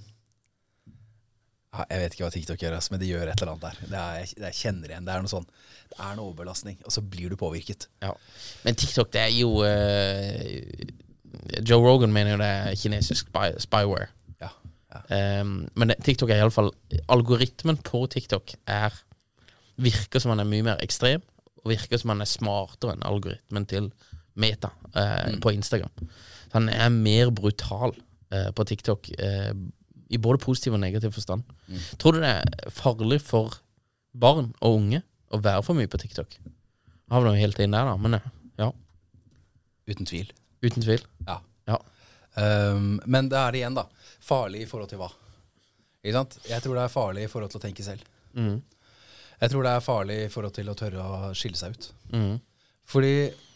[1.91, 3.77] jeg vet ikke hva TikTok gjør, men de gjør et eller annet der.
[3.93, 5.07] Det er, jeg, kjenner igjen.
[5.07, 5.49] Det er noe sånn
[5.91, 7.89] Det er en overbelastning, og så blir du påvirket.
[8.05, 8.13] Ja.
[8.67, 14.09] Men TikTok, det er jo uh, Joe Rogan mener jo det er kinesisk spy, spyware.
[14.43, 14.51] Ja.
[14.95, 15.01] ja.
[15.43, 16.71] Um, men det, TikTok er iallfall
[17.13, 18.93] Algoritmen på TikTok er
[19.83, 21.23] virker som han er mye mer ekstrem,
[21.65, 23.91] og virker som han er smartere enn algoritmen til
[24.41, 25.93] Meta eh, på Instagram.
[26.49, 29.53] Så han er mer brutal uh, på TikTok, eh,
[30.15, 31.45] i både positiv og negativ forstand.
[31.99, 33.59] Tror du det er farlig for
[34.15, 35.03] barn og unge
[35.35, 36.39] å være for mye på TikTok?
[37.13, 38.31] Havner jo helt inn der, da, men eh,
[38.63, 38.71] ja.
[39.91, 40.31] Uten tvil.
[40.65, 41.03] Uten tvil.
[41.27, 41.41] Ja.
[41.69, 41.81] Ja.
[42.35, 43.87] Um, men det er det igjen, da.
[44.25, 45.11] Farlig i forhold til hva?
[46.05, 46.39] Ikke sant?
[46.49, 48.07] Jeg tror det er farlig i forhold til å tenke selv.
[48.37, 48.57] Mm.
[49.41, 51.91] Jeg tror det er farlig i forhold til å tørre å skille seg ut.
[52.15, 52.35] Mm.
[52.89, 53.15] Fordi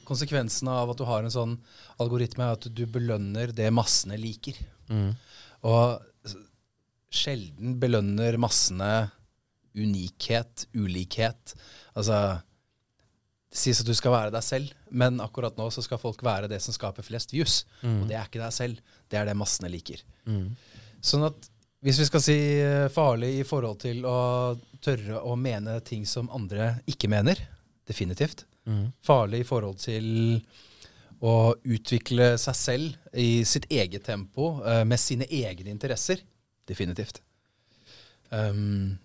[0.08, 1.56] konsekvensen av at du har en sånn
[2.00, 4.56] algoritme, er at du belønner det massene liker.
[4.88, 5.10] Mm.
[5.68, 6.06] Og
[7.10, 9.08] sjelden belønner massene
[9.78, 11.54] unikhet, ulikhet.
[11.94, 12.38] Altså
[13.48, 16.50] Det sies at du skal være deg selv, men akkurat nå så skal folk være
[16.52, 17.62] det som skaper flest views.
[18.02, 20.02] Og det er ikke deg selv, det er det massene liker.
[21.00, 21.48] Sånn at
[21.80, 26.26] hvis vi skal si eh, farlig i forhold til å tørre å mene ting som
[26.34, 27.38] andre ikke mener,
[27.86, 28.44] definitivt.
[29.06, 30.08] Farlig i forhold til
[31.24, 36.20] å utvikle seg selv i sitt eget tempo, eh, med sine egne interesser,
[36.68, 37.22] definitivt.
[38.30, 38.98] Um,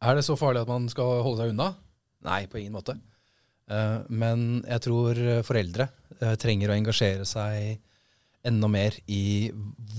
[0.00, 1.72] er det så farlig at man skal holde seg unna?
[2.24, 2.96] Nei, på ingen måte.
[3.70, 5.86] Uh, men jeg tror foreldre
[6.22, 7.78] uh, trenger å engasjere seg
[8.48, 9.50] enda mer i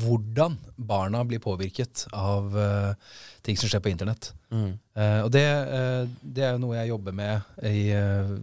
[0.01, 3.11] hvordan barna blir påvirket av uh,
[3.45, 4.31] ting som skjer på internett.
[4.49, 4.73] Mm.
[5.23, 5.45] Og det,
[6.19, 7.85] det er jo noe jeg jobber med i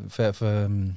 [0.09, 0.95] for, for, um,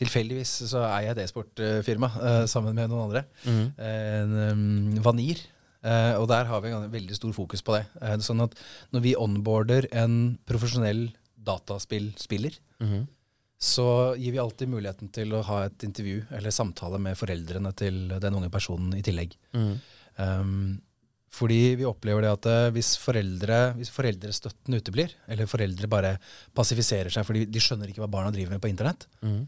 [0.00, 3.24] Tilfeldigvis så er jeg et e-sportfirma eh, sammen med noen andre.
[3.46, 3.66] Mm.
[3.78, 5.38] En, Vanir.
[5.84, 7.84] Eh, og der har vi en veldig stor fokus på det.
[8.02, 8.56] Eh, sånn at
[8.94, 11.10] når vi onboarder en profesjonell
[11.44, 13.06] dataspillspiller, Mhm.
[13.60, 18.08] så gir vi alltid muligheten til å ha et intervju eller samtale med foreldrene til
[18.08, 19.36] den unge personen i tillegg.
[19.54, 19.80] Mm.
[20.18, 20.82] Um,
[21.34, 26.18] fordi vi opplever det at hvis, foreldre, hvis foreldrestøtten uteblir, eller foreldre bare
[26.54, 29.46] passifiserer seg fordi de skjønner ikke hva barna driver med på internett, Mhm.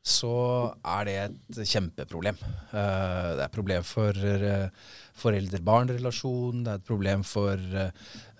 [0.00, 0.34] Så
[0.80, 2.38] er det et kjempeproblem.
[2.72, 4.68] Uh, det er et problem for uh,
[5.20, 7.90] forelder-barn-relasjon, det er et problem for eh,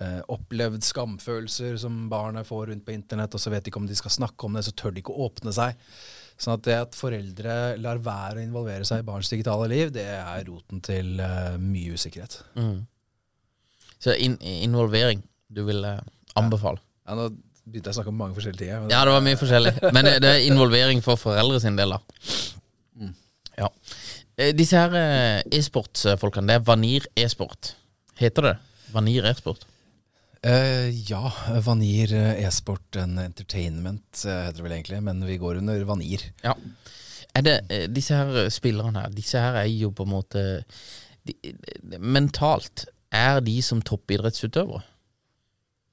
[0.00, 3.88] eh, opplevd skamfølelser som barna får rundt på internett, og så vet de ikke om
[3.90, 5.80] de skal snakke om det, så tør de ikke å åpne seg.
[6.40, 10.06] Sånn at det at foreldre lar være å involvere seg i barns digitale liv, det
[10.14, 12.40] er roten til eh, mye usikkerhet.
[12.56, 12.78] Mm.
[14.00, 16.00] Så in involvering du vil eh,
[16.40, 16.80] anbefale?
[17.04, 17.30] Ja, nå
[17.64, 18.88] begynte jeg å snakke om mange forskjellige ting.
[18.92, 19.74] Ja, det var mye forskjellig.
[19.94, 22.00] Men det, det er involvering for foreldre sin del, da.
[23.60, 23.68] Ja.
[24.40, 27.74] Eh, Disse her eh, e-sportsfolkene, det er Vanir e-sport.
[28.20, 28.56] Heter det
[28.94, 29.66] Vanir e-sport?
[30.40, 31.26] Uh, ja,
[31.60, 36.24] Vanir eh, e-sport and entertainment eh, heter det vel egentlig, men vi går under Vanir.
[36.40, 36.54] Ja.
[37.36, 40.44] Er det eh, Disse her spillerne her, disse her er jo på en måte
[41.28, 44.80] de, de, Mentalt, er de som toppidrettsutøvere?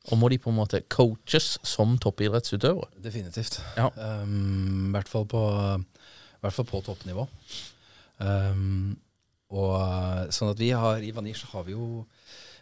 [0.08, 2.88] Og må de på en måte coaches som toppidrettsutøvere?
[3.04, 3.60] Definitivt.
[3.76, 3.90] Ja.
[3.96, 5.42] Um, I hvert fall på,
[6.44, 7.28] hvert fall på toppnivå.
[8.24, 8.96] Um,
[9.54, 12.04] og eh, sånn at vi har I Vanir har vi jo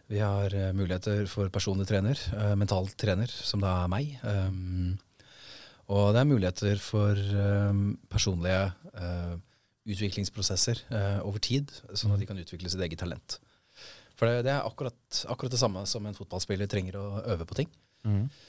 [0.06, 4.12] vi har eh, muligheter for personlig trener, uh, mental trener, som da er meg.
[4.22, 4.92] Um,
[5.90, 8.68] og det er muligheter for um, personlige
[9.02, 9.34] uh,
[9.90, 13.40] utviklingsprosesser uh, over tid, sånn at de kan utvikle sitt eget talent.
[14.16, 17.58] For det, det er akkurat, akkurat det samme som en fotballspiller trenger å øve på
[17.62, 17.72] ting.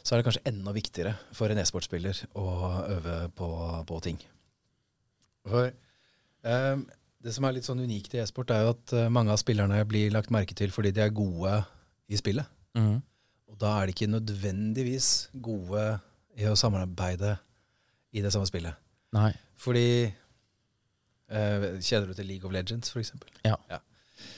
[0.05, 2.47] Så er det kanskje enda viktigere for en e-sportspiller å
[2.93, 3.49] øve på,
[3.89, 4.19] på ting.
[5.49, 5.71] For
[6.45, 6.85] um,
[7.25, 9.81] det som er litt sånn unikt i e-sport, er jo at uh, mange av spillerne
[9.89, 11.57] blir lagt merke til fordi de er gode
[12.13, 12.53] i spillet.
[12.77, 13.01] Mm.
[13.49, 15.11] Og da er de ikke nødvendigvis
[15.43, 15.87] gode
[16.37, 17.39] i å samarbeide
[18.13, 18.77] i det samme spillet.
[19.17, 19.31] Nei.
[19.57, 23.31] Fordi eh, Kjenner du til League of Legends, for eksempel?
[23.47, 23.57] Ja.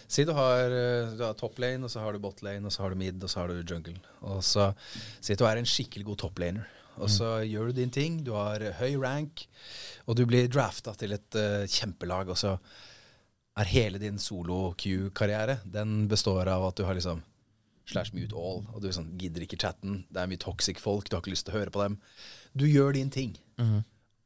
[0.09, 2.73] Si du har, eh, du har top lane, og så har du bot lane, og
[2.73, 3.99] så har du mid, og så har du jungle.
[4.23, 4.75] Og så
[5.21, 6.67] Si at du er en skikkelig god toplaner.
[6.99, 9.47] Og så gjør du din ting, du har eh, høy rank,
[10.07, 12.57] og du blir drafta til et uh, kjempelag, og så
[13.59, 17.23] er hele din solo-Q-karriere Den består av at du har liksom
[17.89, 20.03] slash mute all, og du sånn, gidder ikke chatten.
[20.11, 21.97] Det er mye toxic folk, du har ikke lyst til å høre på dem.
[22.59, 23.39] Du gjør din ting,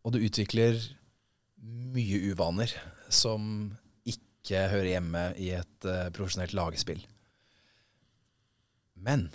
[0.02, 0.80] og du utvikler
[1.62, 2.72] mye uvaner
[3.12, 3.76] som
[4.42, 7.02] ikke hører hjemme i et uh, profesjonelt lagspill.
[9.02, 9.28] Men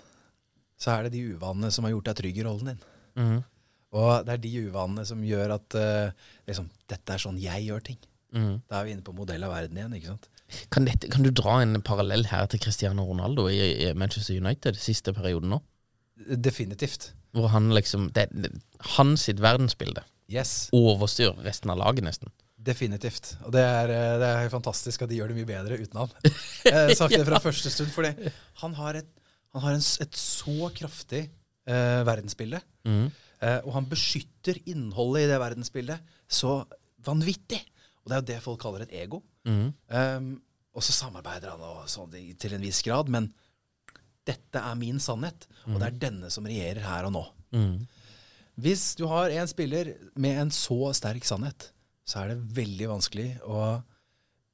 [0.78, 2.84] så er det de uvanene som har gjort deg trygg i rollen din.
[3.18, 3.38] Mhm.
[3.98, 7.86] Og det er de uvanene som gjør at uh, liksom, dette er sånn jeg gjør
[7.86, 7.96] ting.
[8.36, 8.58] Mm.
[8.68, 9.94] Da er vi inne på modell av verden igjen.
[9.96, 10.28] ikke sant?
[10.68, 14.76] Kan, dette, kan du dra en parallell her til Cristiano Ronaldo i, i Manchester United
[14.80, 15.62] siste perioden nå?
[16.36, 17.14] Definitivt.
[17.36, 18.52] Hvor han liksom det, det,
[18.98, 20.68] Hans sitt verdensbilde Yes.
[20.76, 22.28] overstyrer resten av laget, nesten.
[22.58, 23.36] Definitivt.
[23.46, 26.14] Og det er, eh, det er fantastisk at de gjør det mye bedre uten han.
[26.66, 28.32] Jeg har sagt det fra første stund, fordi
[28.64, 29.10] han har et,
[29.54, 31.22] han har en, et så kraftig
[31.68, 32.60] eh, verdensbilde.
[33.38, 36.60] Eh, og han beskytter innholdet i det verdensbildet så
[37.06, 37.60] vanvittig.
[38.02, 39.22] Og det er jo det folk kaller et ego.
[39.48, 40.32] Um,
[40.76, 43.30] og så samarbeider han og sånn til en viss grad, men
[44.28, 47.22] dette er min sannhet, og det er denne som regjerer her og nå.
[48.60, 51.70] Hvis du har en spiller med en så sterk sannhet,
[52.08, 53.62] så er det veldig vanskelig å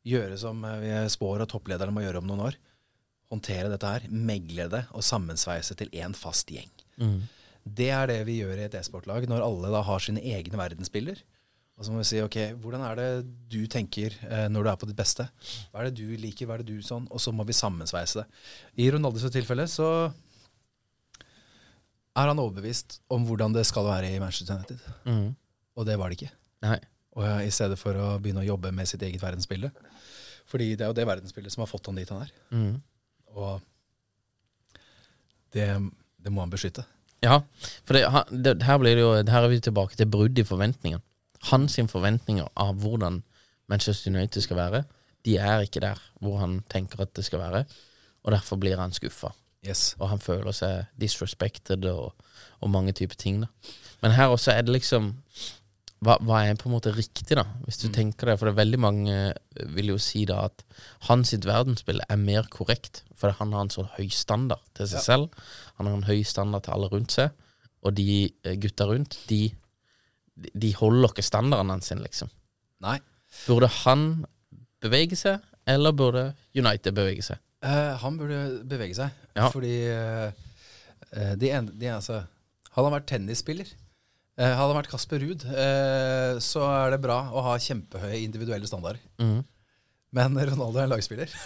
[0.04, 2.58] gjøre som eh, vi spår at topplederne må gjøre om noen år.
[3.32, 6.70] Håndtere dette her, megle det og sammensveise til én fast gjeng.
[7.64, 11.22] Det er det vi gjør i et e-sportlag, når alle da har sine egne verdensbilder.
[11.74, 13.06] Og så må vi si ok, hvordan er det
[13.50, 15.24] du tenker eh, når du er på ditt beste?
[15.72, 17.08] Hva er det du liker, hva er det du sånn?
[17.10, 18.26] Og så må vi sammensveise det.
[18.84, 19.88] I Ronaldos tilfelle så
[22.14, 24.84] er han overbevist om hvordan det skal være i Manchester United.
[25.74, 26.30] Og det var det ikke.
[26.62, 26.78] Nei.
[27.14, 29.70] Og I stedet for å begynne å jobbe med sitt eget verdensbilde.
[30.50, 32.32] Fordi det er jo det verdensbildet som har fått han dit han er.
[33.34, 33.60] Og
[35.54, 35.68] det,
[36.18, 36.84] det må han beskytte.
[37.24, 37.38] Ja,
[37.86, 38.04] for det,
[38.44, 41.02] det, her, jo, her er vi tilbake til brudd i forventningene.
[41.50, 43.22] Hans forventninger av hvordan
[43.68, 44.82] Manchester United skal være,
[45.24, 47.64] de er ikke der hvor han tenker at det skal være.
[48.24, 49.32] Og derfor blir han skuffa.
[49.64, 49.94] Yes.
[50.00, 52.12] Og han føler seg disrespected og,
[52.60, 53.40] og mange typer ting.
[53.40, 53.72] da.
[54.02, 55.14] Men her også er det liksom
[56.04, 58.36] hva, hva er på en måte riktig, da, hvis du tenker det?
[58.38, 60.64] For det er veldig mange eh, vil jo si da at
[61.08, 65.04] hans sitt verdensbilde er mer korrekt, for han har en sånn høy standard til seg
[65.04, 65.42] selv.
[65.78, 67.34] Han har en høy standard til alle rundt seg,
[67.84, 69.42] og de eh, gutta rundt, de,
[70.52, 72.32] de holder ikke standarden hans, sin, liksom.
[72.84, 72.98] Nei.
[73.48, 74.24] Burde han
[74.84, 77.40] bevege seg, eller burde United bevege seg?
[77.64, 79.14] Uh, han burde bevege seg.
[79.36, 79.48] Ja.
[79.52, 82.24] Fordi uh, de en, de, altså,
[82.74, 83.68] Hadde han vært tennisspiller,
[84.42, 88.98] hadde han vært Kasper Ruud, eh, så er det bra å ha kjempehøye individuelle standarder.
[90.14, 91.30] Men Ronaldo er en lagspiller.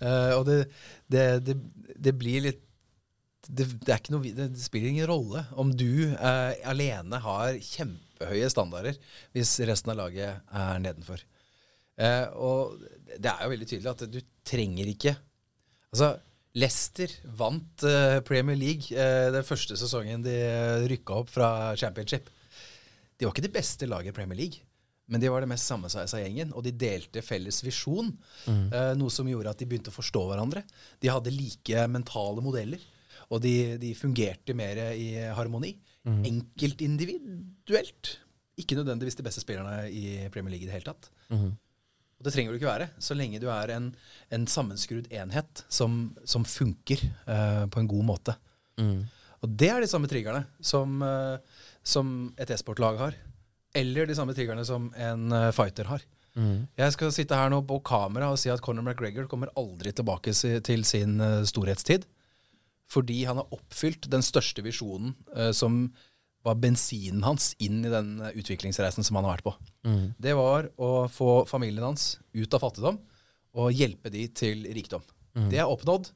[0.00, 0.54] Eh, og det,
[1.12, 1.54] det, det,
[2.00, 2.62] det blir litt
[3.44, 8.48] det, det, er ikke noe, det spiller ingen rolle om du eh, alene har kjempehøye
[8.48, 8.96] standarder
[9.36, 11.20] hvis resten av laget er nedenfor.
[12.00, 12.80] Eh, og
[13.12, 14.16] det er jo veldig tydelig at du
[14.48, 15.18] trenger ikke
[15.90, 16.14] Altså,
[16.58, 20.34] Leicester vant eh, Premier League eh, den første sesongen de
[20.90, 22.26] rykka opp fra Championship.
[23.16, 24.64] De var ikke det beste laget i Premier League,
[25.10, 26.50] men de var det mest sammensveisa gjengen.
[26.56, 28.10] Og de delte felles visjon,
[28.48, 30.64] eh, noe som gjorde at de begynte å forstå hverandre.
[31.02, 32.82] De hadde like mentale modeller,
[33.30, 35.76] og de, de fungerte mer i harmoni.
[36.26, 38.16] Enkeltindividuelt.
[38.58, 41.12] Ikke nødvendigvis de beste spillerne i Premier League i det hele tatt.
[42.20, 43.88] Og det trenger du ikke være, så lenge du er en,
[44.28, 48.34] en sammenskrudd enhet som, som funker eh, på en god måte.
[49.40, 53.16] Og det er de samme triggerne som, eh, som et e-sportlag har.
[53.72, 56.04] Eller de samme triggerne som en eh, fighter har.
[56.78, 60.34] Jeg skal sitte her nå på kamera og si at Conor McGregor kommer aldri tilbake
[60.36, 62.04] til sin eh, storhetstid.
[62.90, 65.86] Fordi han har oppfylt den største visjonen eh, som
[66.46, 69.54] var bensinen hans inn i den eh, utviklingsreisen som han har vært på.
[70.18, 73.00] Det var å få familien hans ut av fattigdom
[73.60, 75.02] og hjelpe de til rikdom.
[75.50, 76.10] Det er oppnådd.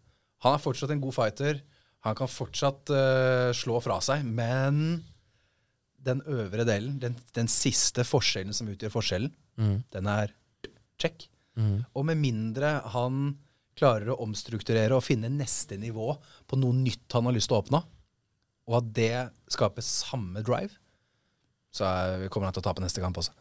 [0.47, 1.61] Han er fortsatt en god fighter.
[2.07, 5.03] Han kan fortsatt uh, slå fra seg, men
[6.05, 9.33] den øvre delen, den, den siste forskjellen som utgjør forskjellen,
[9.95, 10.35] den er
[11.01, 11.25] check.
[11.97, 13.39] Og med mindre han
[13.79, 16.13] klarer å omstrukturere og finne neste nivå
[16.47, 17.81] på noe nytt han har lyst til å oppnå,
[18.69, 19.15] og at det
[19.53, 20.73] skaper samme drive,
[21.75, 23.35] så er, kommer han til å tape neste kamp også.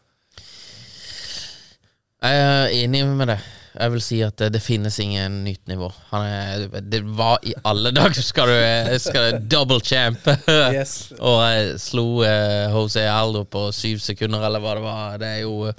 [2.24, 3.52] Jeg er enig med deg.
[3.74, 5.90] Jeg vil si at det, det finnes ingen nytt nivå.
[6.12, 10.28] Han er, det var i alle dager skal du, skal du double champ.
[10.48, 11.12] Yes.
[11.20, 15.18] og jeg slo eh, Jose Aldo på syv sekunder, eller hva det var.
[15.24, 15.74] Det er jo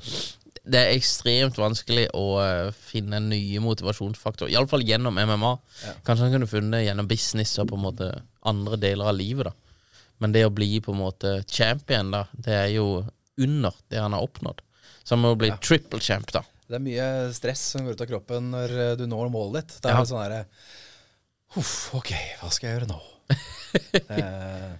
[0.65, 4.53] Det er ekstremt vanskelig å eh, finne nye motivasjonsfaktorer.
[4.55, 5.51] Iallfall gjennom MMA.
[6.07, 8.09] Kanskje han kunne funnet gjennom business og på en måte
[8.49, 9.51] andre deler av livet.
[9.51, 9.53] da
[10.25, 12.87] Men det å bli på en måte champion, da, det er jo
[13.37, 14.63] under det han har oppnådd.
[15.05, 16.41] Så han må bli triple champ, da.
[16.65, 17.07] Det er mye
[17.37, 19.83] stress som går ut av kroppen når eh, du når målet ditt.
[19.85, 20.07] Det er Ja.
[20.09, 20.45] sånn herre
[21.55, 22.11] Huff, ok,
[22.41, 23.01] hva skal jeg gjøre nå?
[24.17, 24.73] eh,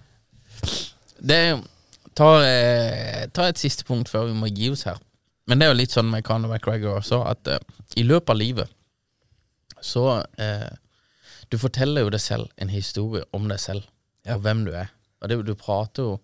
[1.21, 1.61] Det er
[2.17, 4.97] ta, eh, ta et siste punkt før vi må gi oss her.
[5.45, 7.59] Men det er jo litt sånn med Conor McGregor også, at uh,
[7.97, 8.71] i løpet av livet
[9.85, 10.71] så uh,
[11.51, 13.85] Du forteller jo deg selv en historie om deg selv,
[14.25, 14.89] og hvem du er.
[15.21, 16.15] Og det, du prater jo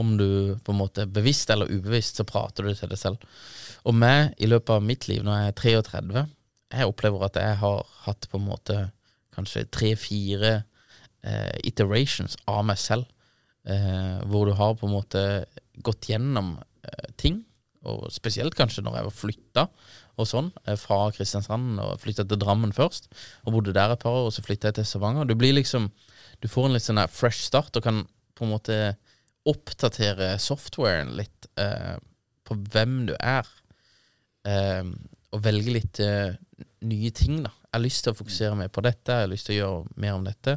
[0.00, 3.20] om du på en måte bevisst eller ubevisst, så prater du til deg selv.
[3.88, 6.24] Og meg, i løpet av mitt liv, når jeg er 33,
[6.70, 8.78] jeg opplever at jeg har hatt på en måte
[9.34, 10.52] kanskje tre-fire
[11.24, 13.08] eh, iterations av meg selv,
[13.64, 15.24] eh, hvor du har på en måte
[15.84, 17.40] gått gjennom eh, ting,
[17.88, 19.64] og spesielt kanskje når jeg var flytta
[20.20, 23.08] og sånn, eh, fra Kristiansand og flytta til Drammen først,
[23.46, 25.24] og bodde der et par år, og så flytta jeg til Stavanger.
[25.24, 25.90] Du blir liksom
[26.40, 28.96] Du får en litt sånn der fresh start og kan på en måte
[29.44, 31.98] oppdatere softwaren litt eh,
[32.48, 33.44] på hvem du er,
[34.48, 34.88] eh,
[35.36, 36.32] og velge litt eh,
[36.80, 37.52] nye ting, da.
[37.68, 40.00] Jeg har lyst til å fokusere mer på dette, jeg har lyst til å gjøre
[40.00, 40.56] mer om dette.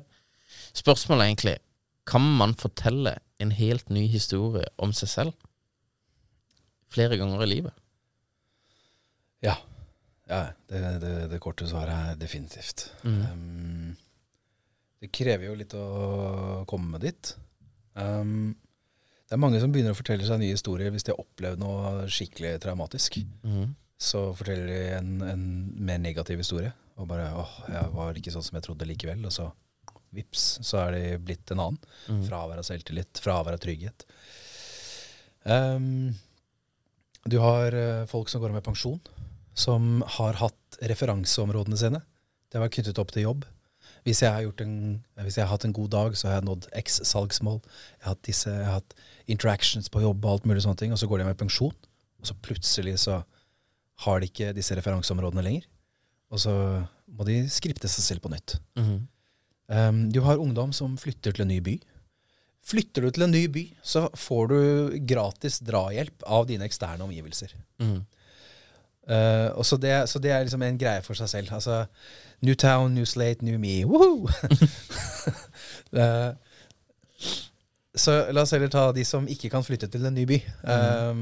[0.72, 1.58] Spørsmålet er egentlig
[2.08, 5.50] kan man fortelle en helt ny historie om seg selv
[6.94, 7.84] flere ganger i livet?
[9.44, 9.58] Ja.
[10.30, 12.88] ja det, det, det korte svaret er definitivt.
[13.04, 13.96] Um,
[15.04, 17.34] det krever jo litt å komme dit.
[18.00, 18.54] Um,
[19.28, 22.06] det er mange som begynner å fortelle seg nye historier hvis de har opplevd noe
[22.12, 23.18] skikkelig traumatisk.
[24.04, 25.44] Så forteller de en, en
[25.90, 26.72] mer negativ historie.
[27.02, 29.26] Og bare 'åh, jeg var ikke sånn som jeg trodde likevel'.
[29.26, 29.48] Og så
[30.14, 31.80] vips, så er de blitt en annen.
[32.28, 34.06] Fravær av selvtillit, fravær av trygghet.
[35.44, 36.14] Um,
[37.30, 39.00] du har eh, folk som går med pensjon,
[39.54, 42.02] som har hatt referanseområdene sine.
[42.52, 43.46] Det vært knyttet opp til jobb.
[44.04, 44.76] Hvis jeg, har gjort en,
[45.24, 47.62] hvis jeg har hatt en god dag, så har jeg nådd X salgsmål.
[47.64, 48.96] Jeg har hatt, disse, jeg har hatt
[49.32, 51.76] interactions på jobb og alt mulig sånne ting, og så går de med pensjon.
[52.20, 53.22] Og så plutselig så
[54.04, 55.70] har de ikke disse referanseområdene lenger.
[56.34, 56.54] Og så
[57.14, 58.58] må de skripte seg selv på nytt.
[59.72, 61.78] Um, du har ungdom som flytter til en ny by.
[62.64, 64.60] Flytter du til en ny by, så får du
[65.10, 67.56] gratis drahjelp av dine eksterne omgivelser.
[69.04, 71.52] Uh, og så, det, så det er liksom en greie for seg selv.
[71.58, 71.84] Altså,
[72.44, 73.86] New town, new slate, new me.
[73.88, 74.28] Woohoo!
[75.96, 76.36] Uh,
[78.04, 80.40] så la oss heller ta de som ikke kan flytte til en ny by.
[80.68, 81.22] Um,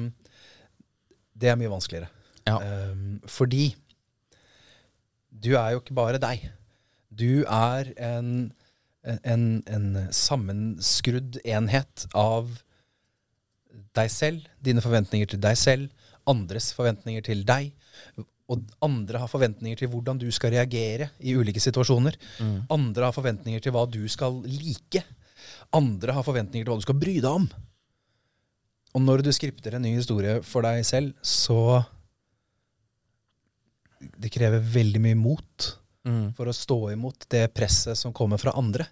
[1.37, 2.09] det er mye vanskeligere.
[2.49, 2.57] Ja.
[2.89, 3.75] Um, fordi
[5.29, 6.47] du er jo ikke bare deg.
[7.13, 8.49] Du er en,
[9.03, 12.51] en, en sammenskrudd enhet av
[13.97, 17.71] deg selv, dine forventninger til deg selv, andres forventninger til deg.
[18.51, 22.17] Og andre har forventninger til hvordan du skal reagere i ulike situasjoner.
[22.71, 25.03] Andre har forventninger til hva du skal like.
[25.73, 27.47] Andre har forventninger til hva du skal bry deg om.
[28.91, 31.83] Og når du skripter en ny historie for deg selv, så
[34.17, 35.65] Det krever veldig mye mot
[36.37, 38.87] for å stå imot det presset som kommer fra andre.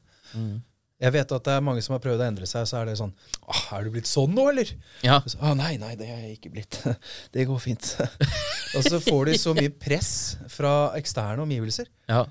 [1.00, 2.98] Jeg vet at det er mange som har prøvd å endre seg, så er det
[3.00, 3.14] sånn
[3.48, 4.70] Åh, er du blitt sånn nå, eller?
[5.06, 5.22] Ja.
[5.26, 6.76] Så, «Å, nei, nei, det er jeg ikke blitt.
[7.34, 7.94] Det går fint.
[8.76, 10.12] og så får de så mye press
[10.52, 12.26] fra eksterne omgivelser Ja.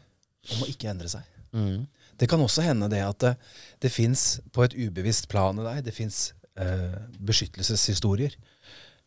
[0.52, 1.24] om å ikke endre seg.
[1.56, 1.86] Mm.
[2.20, 3.32] Det kan også hende det at det,
[3.80, 8.36] det fins på et ubevisst plan i deg, det fins eh, beskyttelseshistorier.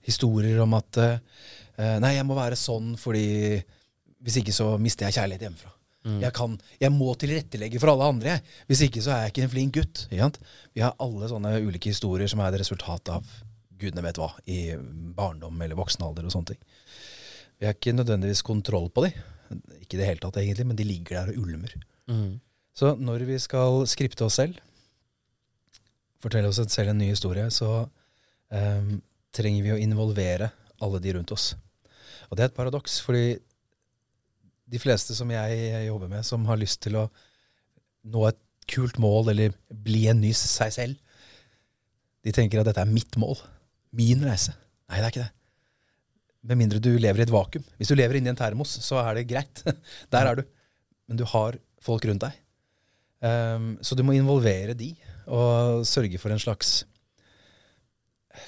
[0.07, 1.19] Historier om at eh,
[2.01, 3.61] Nei, jeg må være sånn fordi
[4.21, 5.71] hvis ikke så mister jeg kjærlighet hjemmefra.
[6.21, 8.35] Jeg, kan, jeg må tilrettelegge for alle andre.
[8.35, 8.43] Jeg.
[8.71, 9.99] Hvis ikke så er jeg ikke en flink gutt.
[10.09, 13.27] Vi har alle sånne ulike historier som er et resultat av
[13.81, 14.73] gudene vet hva, i
[15.17, 16.61] barndom eller voksen alder og sånne ting.
[17.61, 19.11] Vi har ikke nødvendigvis kontroll på de.
[19.81, 21.75] Ikke i det hele tatt, egentlig, men de ligger der og ulmer.
[22.77, 24.57] Så når vi skal skripte oss selv,
[26.21, 28.91] fortelle oss selv en ny historie, så um,
[29.33, 30.49] trenger vi å involvere
[30.81, 31.51] alle de rundt oss.
[32.29, 33.35] Og det er et paradoks, fordi
[34.71, 37.07] de fleste som jeg jobber med, som har lyst til å
[38.11, 38.39] nå et
[38.71, 41.19] kult mål eller bli en ny seg selv,
[42.21, 43.39] de tenker at dette er mitt mål.
[43.97, 44.53] Min reise.
[44.87, 45.33] Nei, det er ikke det.
[46.51, 47.65] Med mindre du lever i et vakuum.
[47.77, 49.63] Hvis du lever inni en termos, så er det greit.
[50.13, 50.45] Der er du.
[51.09, 52.37] Men du har folk rundt deg.
[53.21, 54.95] Um, så du må involvere de,
[55.29, 56.81] og sørge for en slags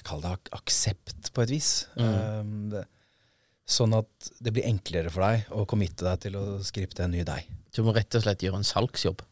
[0.08, 1.70] Kall det ak aksept, på et vis.
[2.00, 2.86] Ehm, det,
[3.70, 7.24] sånn at det blir enklere for deg å committe deg til å skripte en ny
[7.28, 7.48] deg.
[7.74, 9.24] Du må rett og slett gjøre en salgsjobb.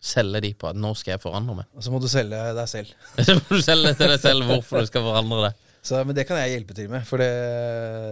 [0.00, 1.68] Selge de på at 'nå skal jeg forandre meg'.
[1.76, 2.92] Og så må du selge deg selv.
[3.26, 5.66] Så må du selge til deg selv hvorfor du skal forandre deg.
[5.82, 7.30] Så, men det kan jeg hjelpe til med, for det,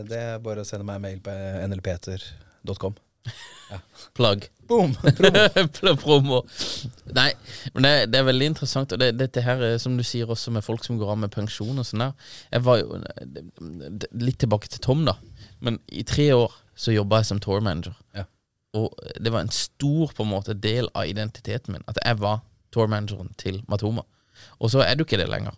[0.08, 1.32] det er bare å sende meg en mail på
[1.68, 2.96] nlpeter.com.
[4.16, 4.48] Plagg.
[4.68, 4.94] Boom!
[5.76, 5.96] Promo.
[6.00, 6.38] Promo.
[7.16, 7.30] Nei,
[7.74, 8.92] men det, det er veldig interessant.
[8.92, 11.32] Og det, dette her, er, som du sier også med folk som går av med
[11.32, 12.30] pensjon og sånn der.
[12.52, 13.00] Jeg var jo
[14.16, 15.16] Litt tilbake til Tom, da.
[15.60, 17.96] Men i tre år så jobba jeg som tour manager.
[18.14, 18.24] Ja.
[18.78, 22.42] Og det var en stor på en måte del av identiteten min at jeg var
[22.74, 24.04] tour manageren til Matoma.
[24.60, 25.56] Og så er du ikke det lenger.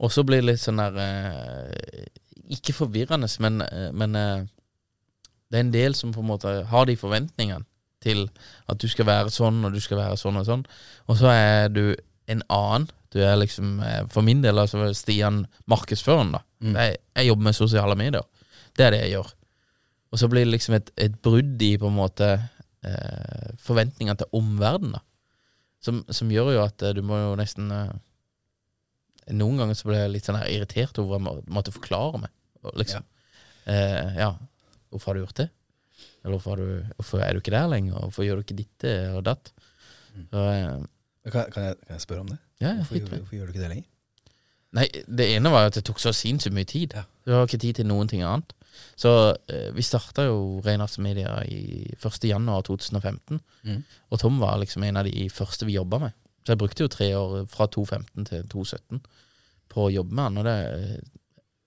[0.00, 2.06] Og så blir det litt sånn der eh,
[2.56, 4.46] Ikke forvirrende, men, eh, men eh,
[5.50, 7.66] det er en del som på en måte har de forventningene
[8.00, 8.30] til
[8.70, 10.62] at du skal være sånn, og du skal være sånn og sånn.
[11.10, 11.84] Og så er du
[12.30, 12.88] en annen.
[13.12, 16.44] Du er liksom, eh, for min del, altså Stian markedsføreren, da.
[16.62, 18.24] Jeg, jeg jobber med sosiale medier.
[18.80, 19.30] Det er det jeg gjør.
[20.10, 24.32] Og så blir det liksom et, et brudd i på en måte eh, forventningene til
[24.40, 24.96] omverdenen.
[24.96, 25.02] da.
[25.84, 27.92] Som, som gjør jo at eh, du må jo nesten eh,
[29.36, 32.32] Noen ganger så blir jeg litt sånn her irritert over å jeg måtte forklare meg.
[32.80, 33.04] liksom.
[33.04, 33.70] Ja.
[33.70, 34.30] Eh, ja,
[34.90, 35.46] hvorfor har du gjort det?
[36.24, 38.00] Eller hvorfor, du, hvorfor er du ikke der lenger?
[38.08, 39.52] Hvorfor gjør du ikke ditt og datt?
[40.32, 40.80] Så, eh,
[41.30, 42.38] Kan, kan, jeg, kan jeg spørre om det?
[42.64, 43.86] ja, ja, Hvorfor, gjør- hvorfor gjør du ikke det lenger?
[44.80, 44.86] Nei,
[45.20, 46.92] det ene var jo at det tok så sinnssykt mye tid.
[46.98, 47.04] Ja.
[47.26, 48.52] Du har ikke tid til noen ting annet.
[49.00, 49.12] Så
[49.48, 52.24] eh, vi starta jo Reinhards Media i 1.
[52.28, 53.40] januar 2015.
[53.62, 53.84] Mhm.
[54.10, 56.18] Og Tom var liksom en av de første vi jobba med.
[56.44, 59.02] Så jeg brukte jo tre år fra 2015 til 2017
[59.70, 60.40] på å jobbe med han.
[60.40, 60.58] Og det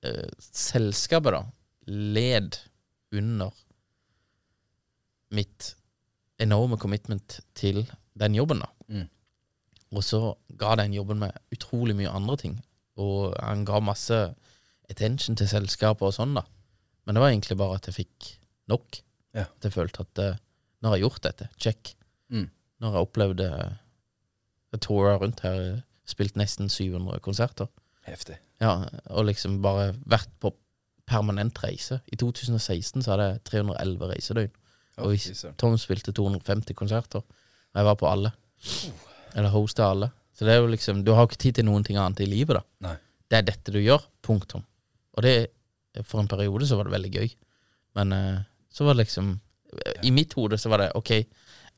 [0.04, 1.44] eh, Selskapet, da,
[1.88, 2.58] led
[3.14, 3.54] under
[5.34, 5.74] mitt
[6.42, 7.86] enorme commitment til
[8.20, 8.70] den jobben, da.
[8.90, 9.08] Mm.
[9.94, 12.58] Og så ga den jobben meg utrolig mye andre ting.
[13.00, 14.20] Og han ga masse
[14.90, 16.44] attention til selskapet og sånn, da.
[17.06, 18.30] Men det var egentlig bare at jeg fikk
[18.72, 19.02] nok.
[19.36, 19.46] Ja.
[19.50, 20.38] At jeg følte at eh,
[20.82, 21.50] nå har jeg gjort dette.
[21.60, 21.94] Check.
[22.32, 22.48] Mm.
[22.80, 23.74] Nå har jeg opplevd eh,
[24.74, 27.68] Jeg toura rundt her, spilt nesten 700 konserter.
[28.08, 28.38] Heftig.
[28.64, 30.54] Ja, og liksom bare vært på
[31.08, 32.00] permanent reise.
[32.12, 34.52] I 2016 så hadde jeg 311 reisedøgn.
[34.98, 38.32] Oh, Og vi- Tom spilte 250 konserter, og jeg var på alle.
[39.36, 40.12] Eller hosta alle.
[40.34, 42.58] Så det er jo liksom Du har ikke tid til noen ting annet i livet,
[42.58, 42.64] da.
[42.88, 42.96] Nei.
[43.30, 44.02] Det er dette du gjør.
[44.22, 44.64] Punktum.
[45.18, 45.52] Og det
[46.02, 47.34] For en periode så var det veldig gøy.
[48.00, 48.40] Men eh,
[48.74, 49.36] så var det liksom
[50.06, 51.12] I mitt hode så var det OK,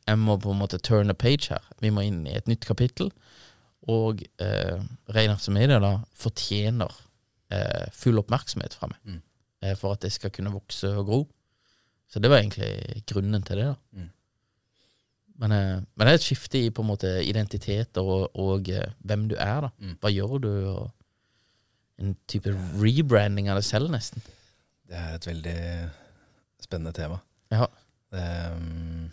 [0.05, 1.63] jeg må på en måte turn a page her.
[1.81, 3.11] Vi må inn i et nytt kapittel.
[3.91, 6.91] Og eh, er Media da fortjener
[7.53, 8.99] eh, full oppmerksomhet fra meg.
[9.05, 9.21] Mm.
[9.61, 11.21] Eh, for at det skal kunne vokse og gro.
[12.09, 13.65] Så det var egentlig grunnen til det.
[13.65, 14.09] da Mm.
[15.37, 18.93] men, eh, men det er et skifte i på en måte identitet og, og eh,
[19.03, 19.61] hvem du er.
[19.61, 19.97] da Mm.
[20.01, 20.51] Hva gjør du?
[20.69, 20.91] Og
[22.01, 24.23] en type rebranding av deg selv, nesten.
[24.85, 25.59] Det er et veldig
[26.65, 27.21] spennende tema.
[27.53, 27.67] Ja.
[28.13, 28.25] Det,
[28.55, 29.07] um,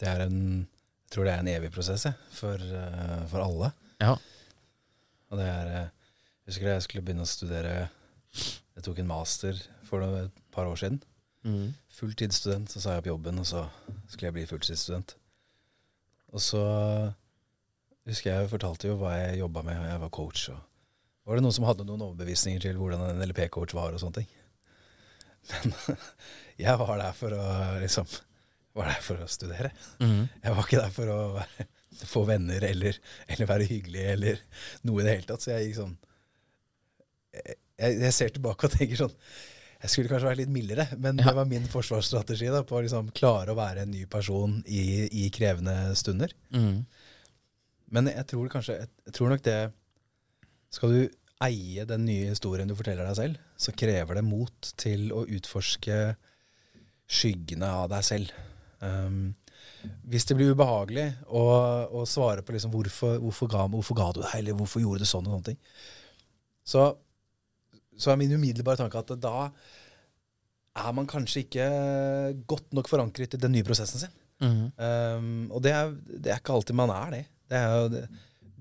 [0.00, 0.38] det er en
[1.04, 3.70] Jeg tror det er en evig prosess jeg, for, uh, for alle.
[4.02, 4.16] Ja.
[5.30, 7.74] Og det er uh, Jeg husker jeg skulle begynne å studere
[8.34, 11.02] Jeg tok en master for et par år siden.
[11.44, 11.74] Mm.
[11.94, 12.72] Fulltidsstudent.
[12.72, 13.66] Så sa jeg opp jobben, og så
[14.08, 15.14] skulle jeg bli fulltidsstudent.
[16.34, 16.64] Og så
[18.08, 20.46] husker jeg fortalte jo hva jeg jobba med, og jeg var coach.
[20.52, 20.60] Og
[21.30, 24.30] var det noen som hadde noen overbevisninger til hvordan en LP-coach var og sånne ting?
[25.50, 25.74] Men
[26.60, 27.46] jeg var der for å
[27.82, 28.08] liksom
[28.74, 29.70] var der for å studere.
[30.02, 30.24] Mm.
[30.42, 31.66] Jeg var ikke der for å være,
[32.14, 32.96] få venner eller,
[33.30, 34.40] eller være hyggelig eller
[34.88, 35.44] noe i det hele tatt.
[35.44, 35.92] Så jeg gikk sånn
[37.34, 37.56] jeg,
[38.00, 39.14] jeg ser tilbake og tenker sånn
[39.82, 41.28] Jeg skulle kanskje vært litt mildere, men Ja.
[41.28, 44.84] det var min forsvarsstrategi da, på å liksom klare å være en ny person i,
[45.12, 46.32] i krevende stunder.
[46.54, 46.84] Mm.
[47.94, 49.58] Men jeg tror kanskje Jeg, tror nok det
[50.74, 51.02] Skal du
[51.44, 55.96] eie den nye historien du forteller deg selv, så krever det mot til å utforske
[57.10, 58.30] skyggene av deg selv.
[58.80, 59.34] Um,
[60.08, 61.42] hvis det blir ubehagelig å,
[62.00, 65.10] å svare på liksom hvorfor, hvorfor, ga, hvorfor ga du deg, eller hvorfor gjorde du
[65.10, 65.60] sånn og sånne ting,
[66.64, 66.86] så,
[67.92, 69.50] så er min umiddelbare tanke at da
[70.74, 71.68] er man kanskje ikke
[72.50, 74.16] godt nok forankret i den nye prosessen sin.
[74.40, 74.64] Mm.
[74.78, 77.24] Um, og det er, det er ikke alltid man er det.
[77.50, 78.04] Det, er jo, det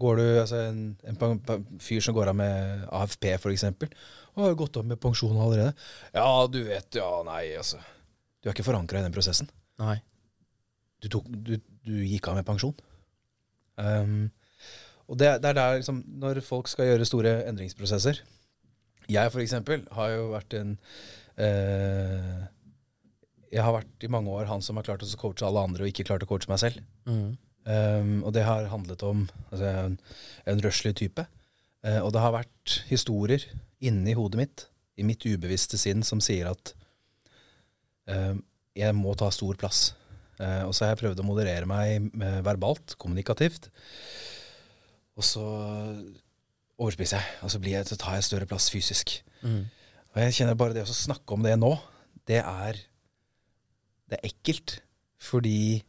[0.03, 3.91] går du, altså en, en, fyr som går av med AFP, eksempel,
[4.33, 5.73] og har gått av med pensjon allerede.
[6.15, 7.81] Ja, du vet, ja, nei, altså.
[8.41, 9.49] Du er ikke forankra i den prosessen.
[9.81, 9.97] Nei.
[11.03, 11.55] Du, tok, du,
[11.85, 12.75] du gikk av med pensjon.
[13.77, 14.31] Um,
[15.11, 18.19] og det, det er der liksom, når folk skal gjøre store endringsprosesser
[19.09, 20.75] Jeg for eksempel har jo vært en
[21.41, 22.43] uh,
[23.49, 25.89] Jeg har vært i mange år han som har klart å coache alle andre og
[25.89, 26.85] ikke klart å coache meg selv.
[27.09, 27.33] Mm.
[27.63, 29.97] Um, og det har handlet om altså, en,
[30.51, 31.23] en røslig type.
[31.83, 33.45] Uh, og det har vært historier
[33.83, 34.65] inni hodet mitt,
[34.99, 36.73] i mitt ubevisste sinn, som sier at
[38.11, 38.35] uh,
[38.75, 39.93] jeg må ta stor plass.
[40.41, 42.09] Uh, og så har jeg prøvd å moderere meg
[42.45, 43.69] verbalt, kommunikativt.
[45.15, 45.45] Og så
[46.81, 49.15] overspiser jeg, og så, blir jeg, så tar jeg større plass fysisk.
[49.43, 49.63] Mm.
[50.13, 51.75] Og jeg kjenner bare det å snakke om det nå,
[52.27, 52.79] det er
[54.09, 54.81] Det er ekkelt.
[55.23, 55.83] Fordi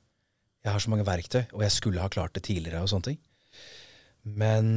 [0.64, 3.18] jeg har så mange verktøy, og jeg skulle ha klart det tidligere og sånne ting.
[4.24, 4.68] Men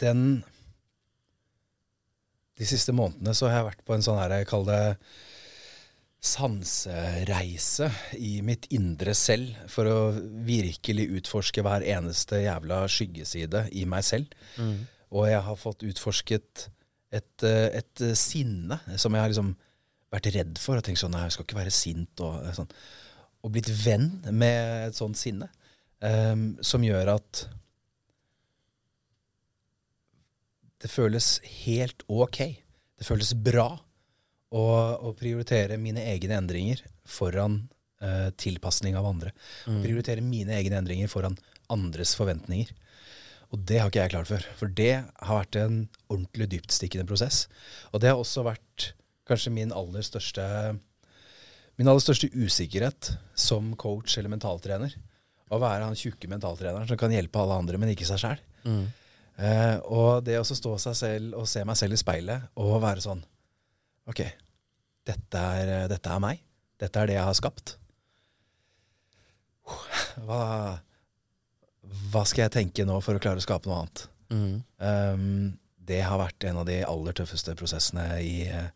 [0.00, 0.44] den
[2.56, 5.08] De siste månedene så har jeg vært på en sånn her, jeg kaller det
[6.24, 9.98] sansereise i mitt indre selv for å
[10.46, 14.32] virkelig utforske hver eneste jævla skyggeside i meg selv.
[14.56, 14.86] Mm.
[15.12, 16.64] Og jeg har fått utforsket
[17.14, 19.52] et, eh, et sinne som jeg har liksom
[20.14, 20.78] vært redd for.
[20.78, 22.24] Og tenkt sånn, nei, jeg skal ikke være sint.
[22.24, 22.72] Og, eh, sånn.
[23.44, 25.48] og blitt venn med et sånt sinne.
[26.02, 27.46] Um, som gjør at
[30.82, 32.40] det føles helt ok.
[32.98, 33.68] Det føles bra
[34.52, 34.64] å,
[34.98, 37.62] å prioritere mine egne endringer foran
[38.02, 39.32] uh, tilpasning av andre.
[39.64, 41.38] Prioritere mine egne endringer foran
[41.72, 42.74] andres forventninger.
[43.54, 44.46] Og det har ikke jeg klart før.
[44.58, 45.80] For det har vært en
[46.10, 47.46] ordentlig dyptstikkende prosess.
[47.92, 48.90] Og det har også vært
[49.28, 50.44] kanskje min aller største
[51.76, 54.94] Min aller største usikkerhet som coach eller mentaltrener.
[55.52, 58.40] Å være han tjukke mentaltreneren som kan hjelpe alle andre, men ikke seg sjæl.
[59.36, 63.04] Eh, og det å stå seg selv og se meg selv i speilet og være
[63.04, 63.20] sånn
[64.08, 64.22] Ok,
[65.04, 66.40] dette er, dette er meg.
[66.78, 67.74] Dette er det jeg har skapt.
[70.24, 70.42] Hva,
[72.12, 74.04] hva skal jeg tenke nå for å klare å skape noe annet?
[74.30, 74.54] Mm.
[74.78, 75.40] Um,
[75.86, 78.70] det har vært en av de aller tøffeste prosessene i, eh,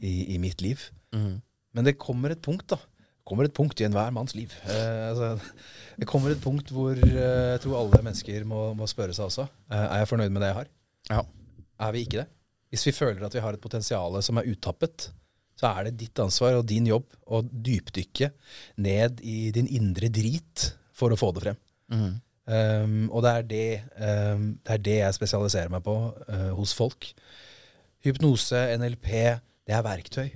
[0.00, 0.82] i, i mitt liv.
[1.14, 1.40] Mm.
[1.76, 2.78] Men det kommer et punkt, da.
[2.80, 4.52] Det kommer et punkt i enhver manns liv.
[4.70, 5.34] Eh, altså,
[5.98, 9.48] det kommer et punkt hvor eh, jeg tror alle mennesker må, må spørre seg også.
[9.70, 10.72] Eh, er jeg fornøyd med det jeg har?
[11.10, 11.22] Ja.
[11.86, 12.28] Er vi ikke det?
[12.72, 15.10] Hvis vi føler at vi har et potensial som er uttappet,
[15.56, 18.30] så er det ditt ansvar og din jobb å dypdykke
[18.84, 21.60] ned i din indre drit for å få det frem.
[21.92, 22.14] Mm.
[22.46, 23.68] Um, og det er det,
[23.98, 27.08] um, det er det jeg spesialiserer meg på uh, hos folk.
[28.06, 29.08] Hypnose, NLP,
[29.66, 30.28] det er verktøy.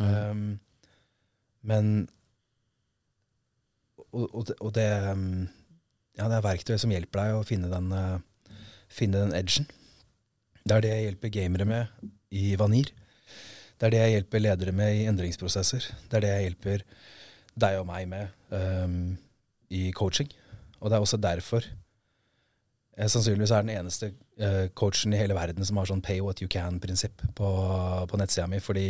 [0.00, 0.58] Um,
[1.66, 2.08] men
[4.08, 5.48] og, og, og det, um,
[6.16, 8.54] ja, det er verktøy som hjelper deg å finne den, uh,
[8.88, 9.68] finne den edgen.
[10.64, 12.92] Det er det jeg hjelper gamere med i Vanir.
[13.78, 15.84] Det er det jeg hjelper ledere med i endringsprosesser.
[16.08, 16.84] Det er det jeg hjelper
[17.58, 19.14] deg og meg med um,
[19.74, 20.30] i coaching.
[20.80, 21.66] Og det er også derfor
[23.06, 24.08] sannsynligvis er den eneste
[24.42, 27.50] eh, coachen i hele verden som har sånn pay what you can-prinsipp på,
[28.10, 28.58] på nettsida mi.
[28.64, 28.88] Fordi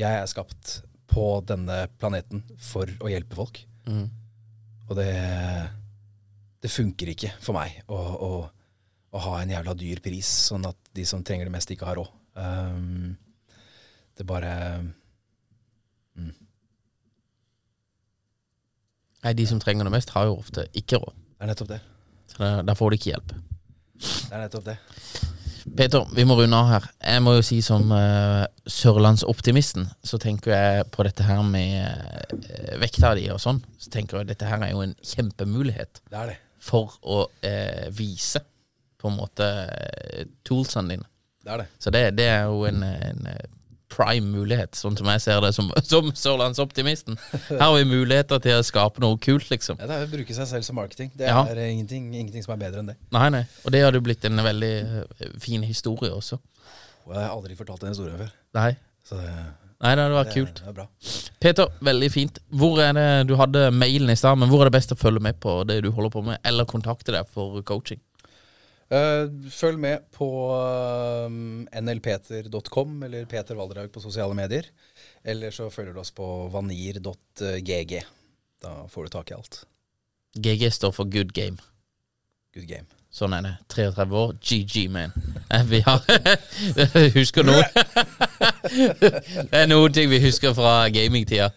[0.00, 0.78] jeg er skapt
[1.10, 3.60] på denne planeten for å hjelpe folk.
[3.84, 4.06] Mm.
[4.88, 5.10] Og det,
[6.64, 8.30] det funker ikke for meg å, å,
[9.12, 12.00] å ha en jævla dyr pris, sånn at de som trenger det mest, ikke har
[12.00, 12.16] råd.
[12.40, 13.18] Um,
[14.16, 14.52] det bare
[16.14, 16.34] mm.
[19.20, 21.16] Nei, de som trenger det mest, har jo ofte ikke råd.
[21.36, 21.80] Det er nettopp det.
[22.38, 23.34] Da får de ikke hjelp.
[24.00, 24.78] Det er nettopp det.
[25.76, 26.86] Peter, vi må runde av her.
[27.04, 32.78] Jeg må jo si som uh, sørlandsoptimisten, så tenker jeg på dette her med uh,
[32.80, 33.60] vekta di og sånn.
[33.78, 36.38] Så tenker jeg dette her er jo en kjempemulighet Det er det.
[36.64, 38.42] for å uh, vise
[39.00, 39.46] på en måte
[40.44, 41.08] toolsene dine.
[41.40, 41.68] Det er det.
[41.80, 43.30] Så det, det er jo en, en
[43.90, 47.18] prime mulighet, sånn som jeg ser det som, som sørlandsoptimisten.
[47.50, 49.80] Her har vi muligheter til å skape noe kult, liksom.
[49.80, 51.12] Ja, det er å bruke seg selv som marketing.
[51.14, 51.70] Det er ja.
[51.70, 52.98] ingenting, ingenting som er bedre enn det.
[53.16, 53.44] Nei, nei.
[53.64, 56.40] Og det hadde jo blitt en veldig uh, fin historie også.
[57.08, 58.30] Og jeg har aldri fortalt den historien før.
[58.58, 58.70] Nei.
[59.06, 59.32] Så det,
[59.80, 60.58] Nei, det hadde vært det, kult.
[60.60, 60.84] det er bra.
[61.40, 62.38] Peter, veldig fint.
[62.52, 65.22] Hvor er det, Du hadde mailen i stad, men hvor er det best å følge
[65.24, 68.00] med på det du holder på med, eller kontakte deg for coaching?
[68.90, 74.66] Eh, følg med på um, nlpeter.com eller Peter Valdraug på sosiale medier.
[75.22, 77.92] Eller så følger du oss på vanir.gg.
[78.60, 79.60] Da får du tak i alt.
[80.34, 81.58] GG står for good game.
[82.54, 82.86] Good game.
[83.14, 83.52] Sånn er det.
[83.74, 85.14] 33 år, GG, man.
[85.50, 86.02] Eh, Vi har
[87.18, 87.64] Husker noe
[89.00, 91.50] Det er noen ting vi husker fra gamingtida.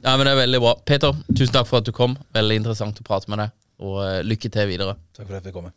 [0.00, 0.74] Ja, men det er veldig bra.
[0.88, 2.16] Peter, tusen takk for at du kom.
[2.36, 3.56] Veldig interessant å prate med deg.
[3.84, 4.96] Og eh, lykke til videre.
[5.16, 5.68] Takk for at jeg kom.
[5.68, 5.76] med.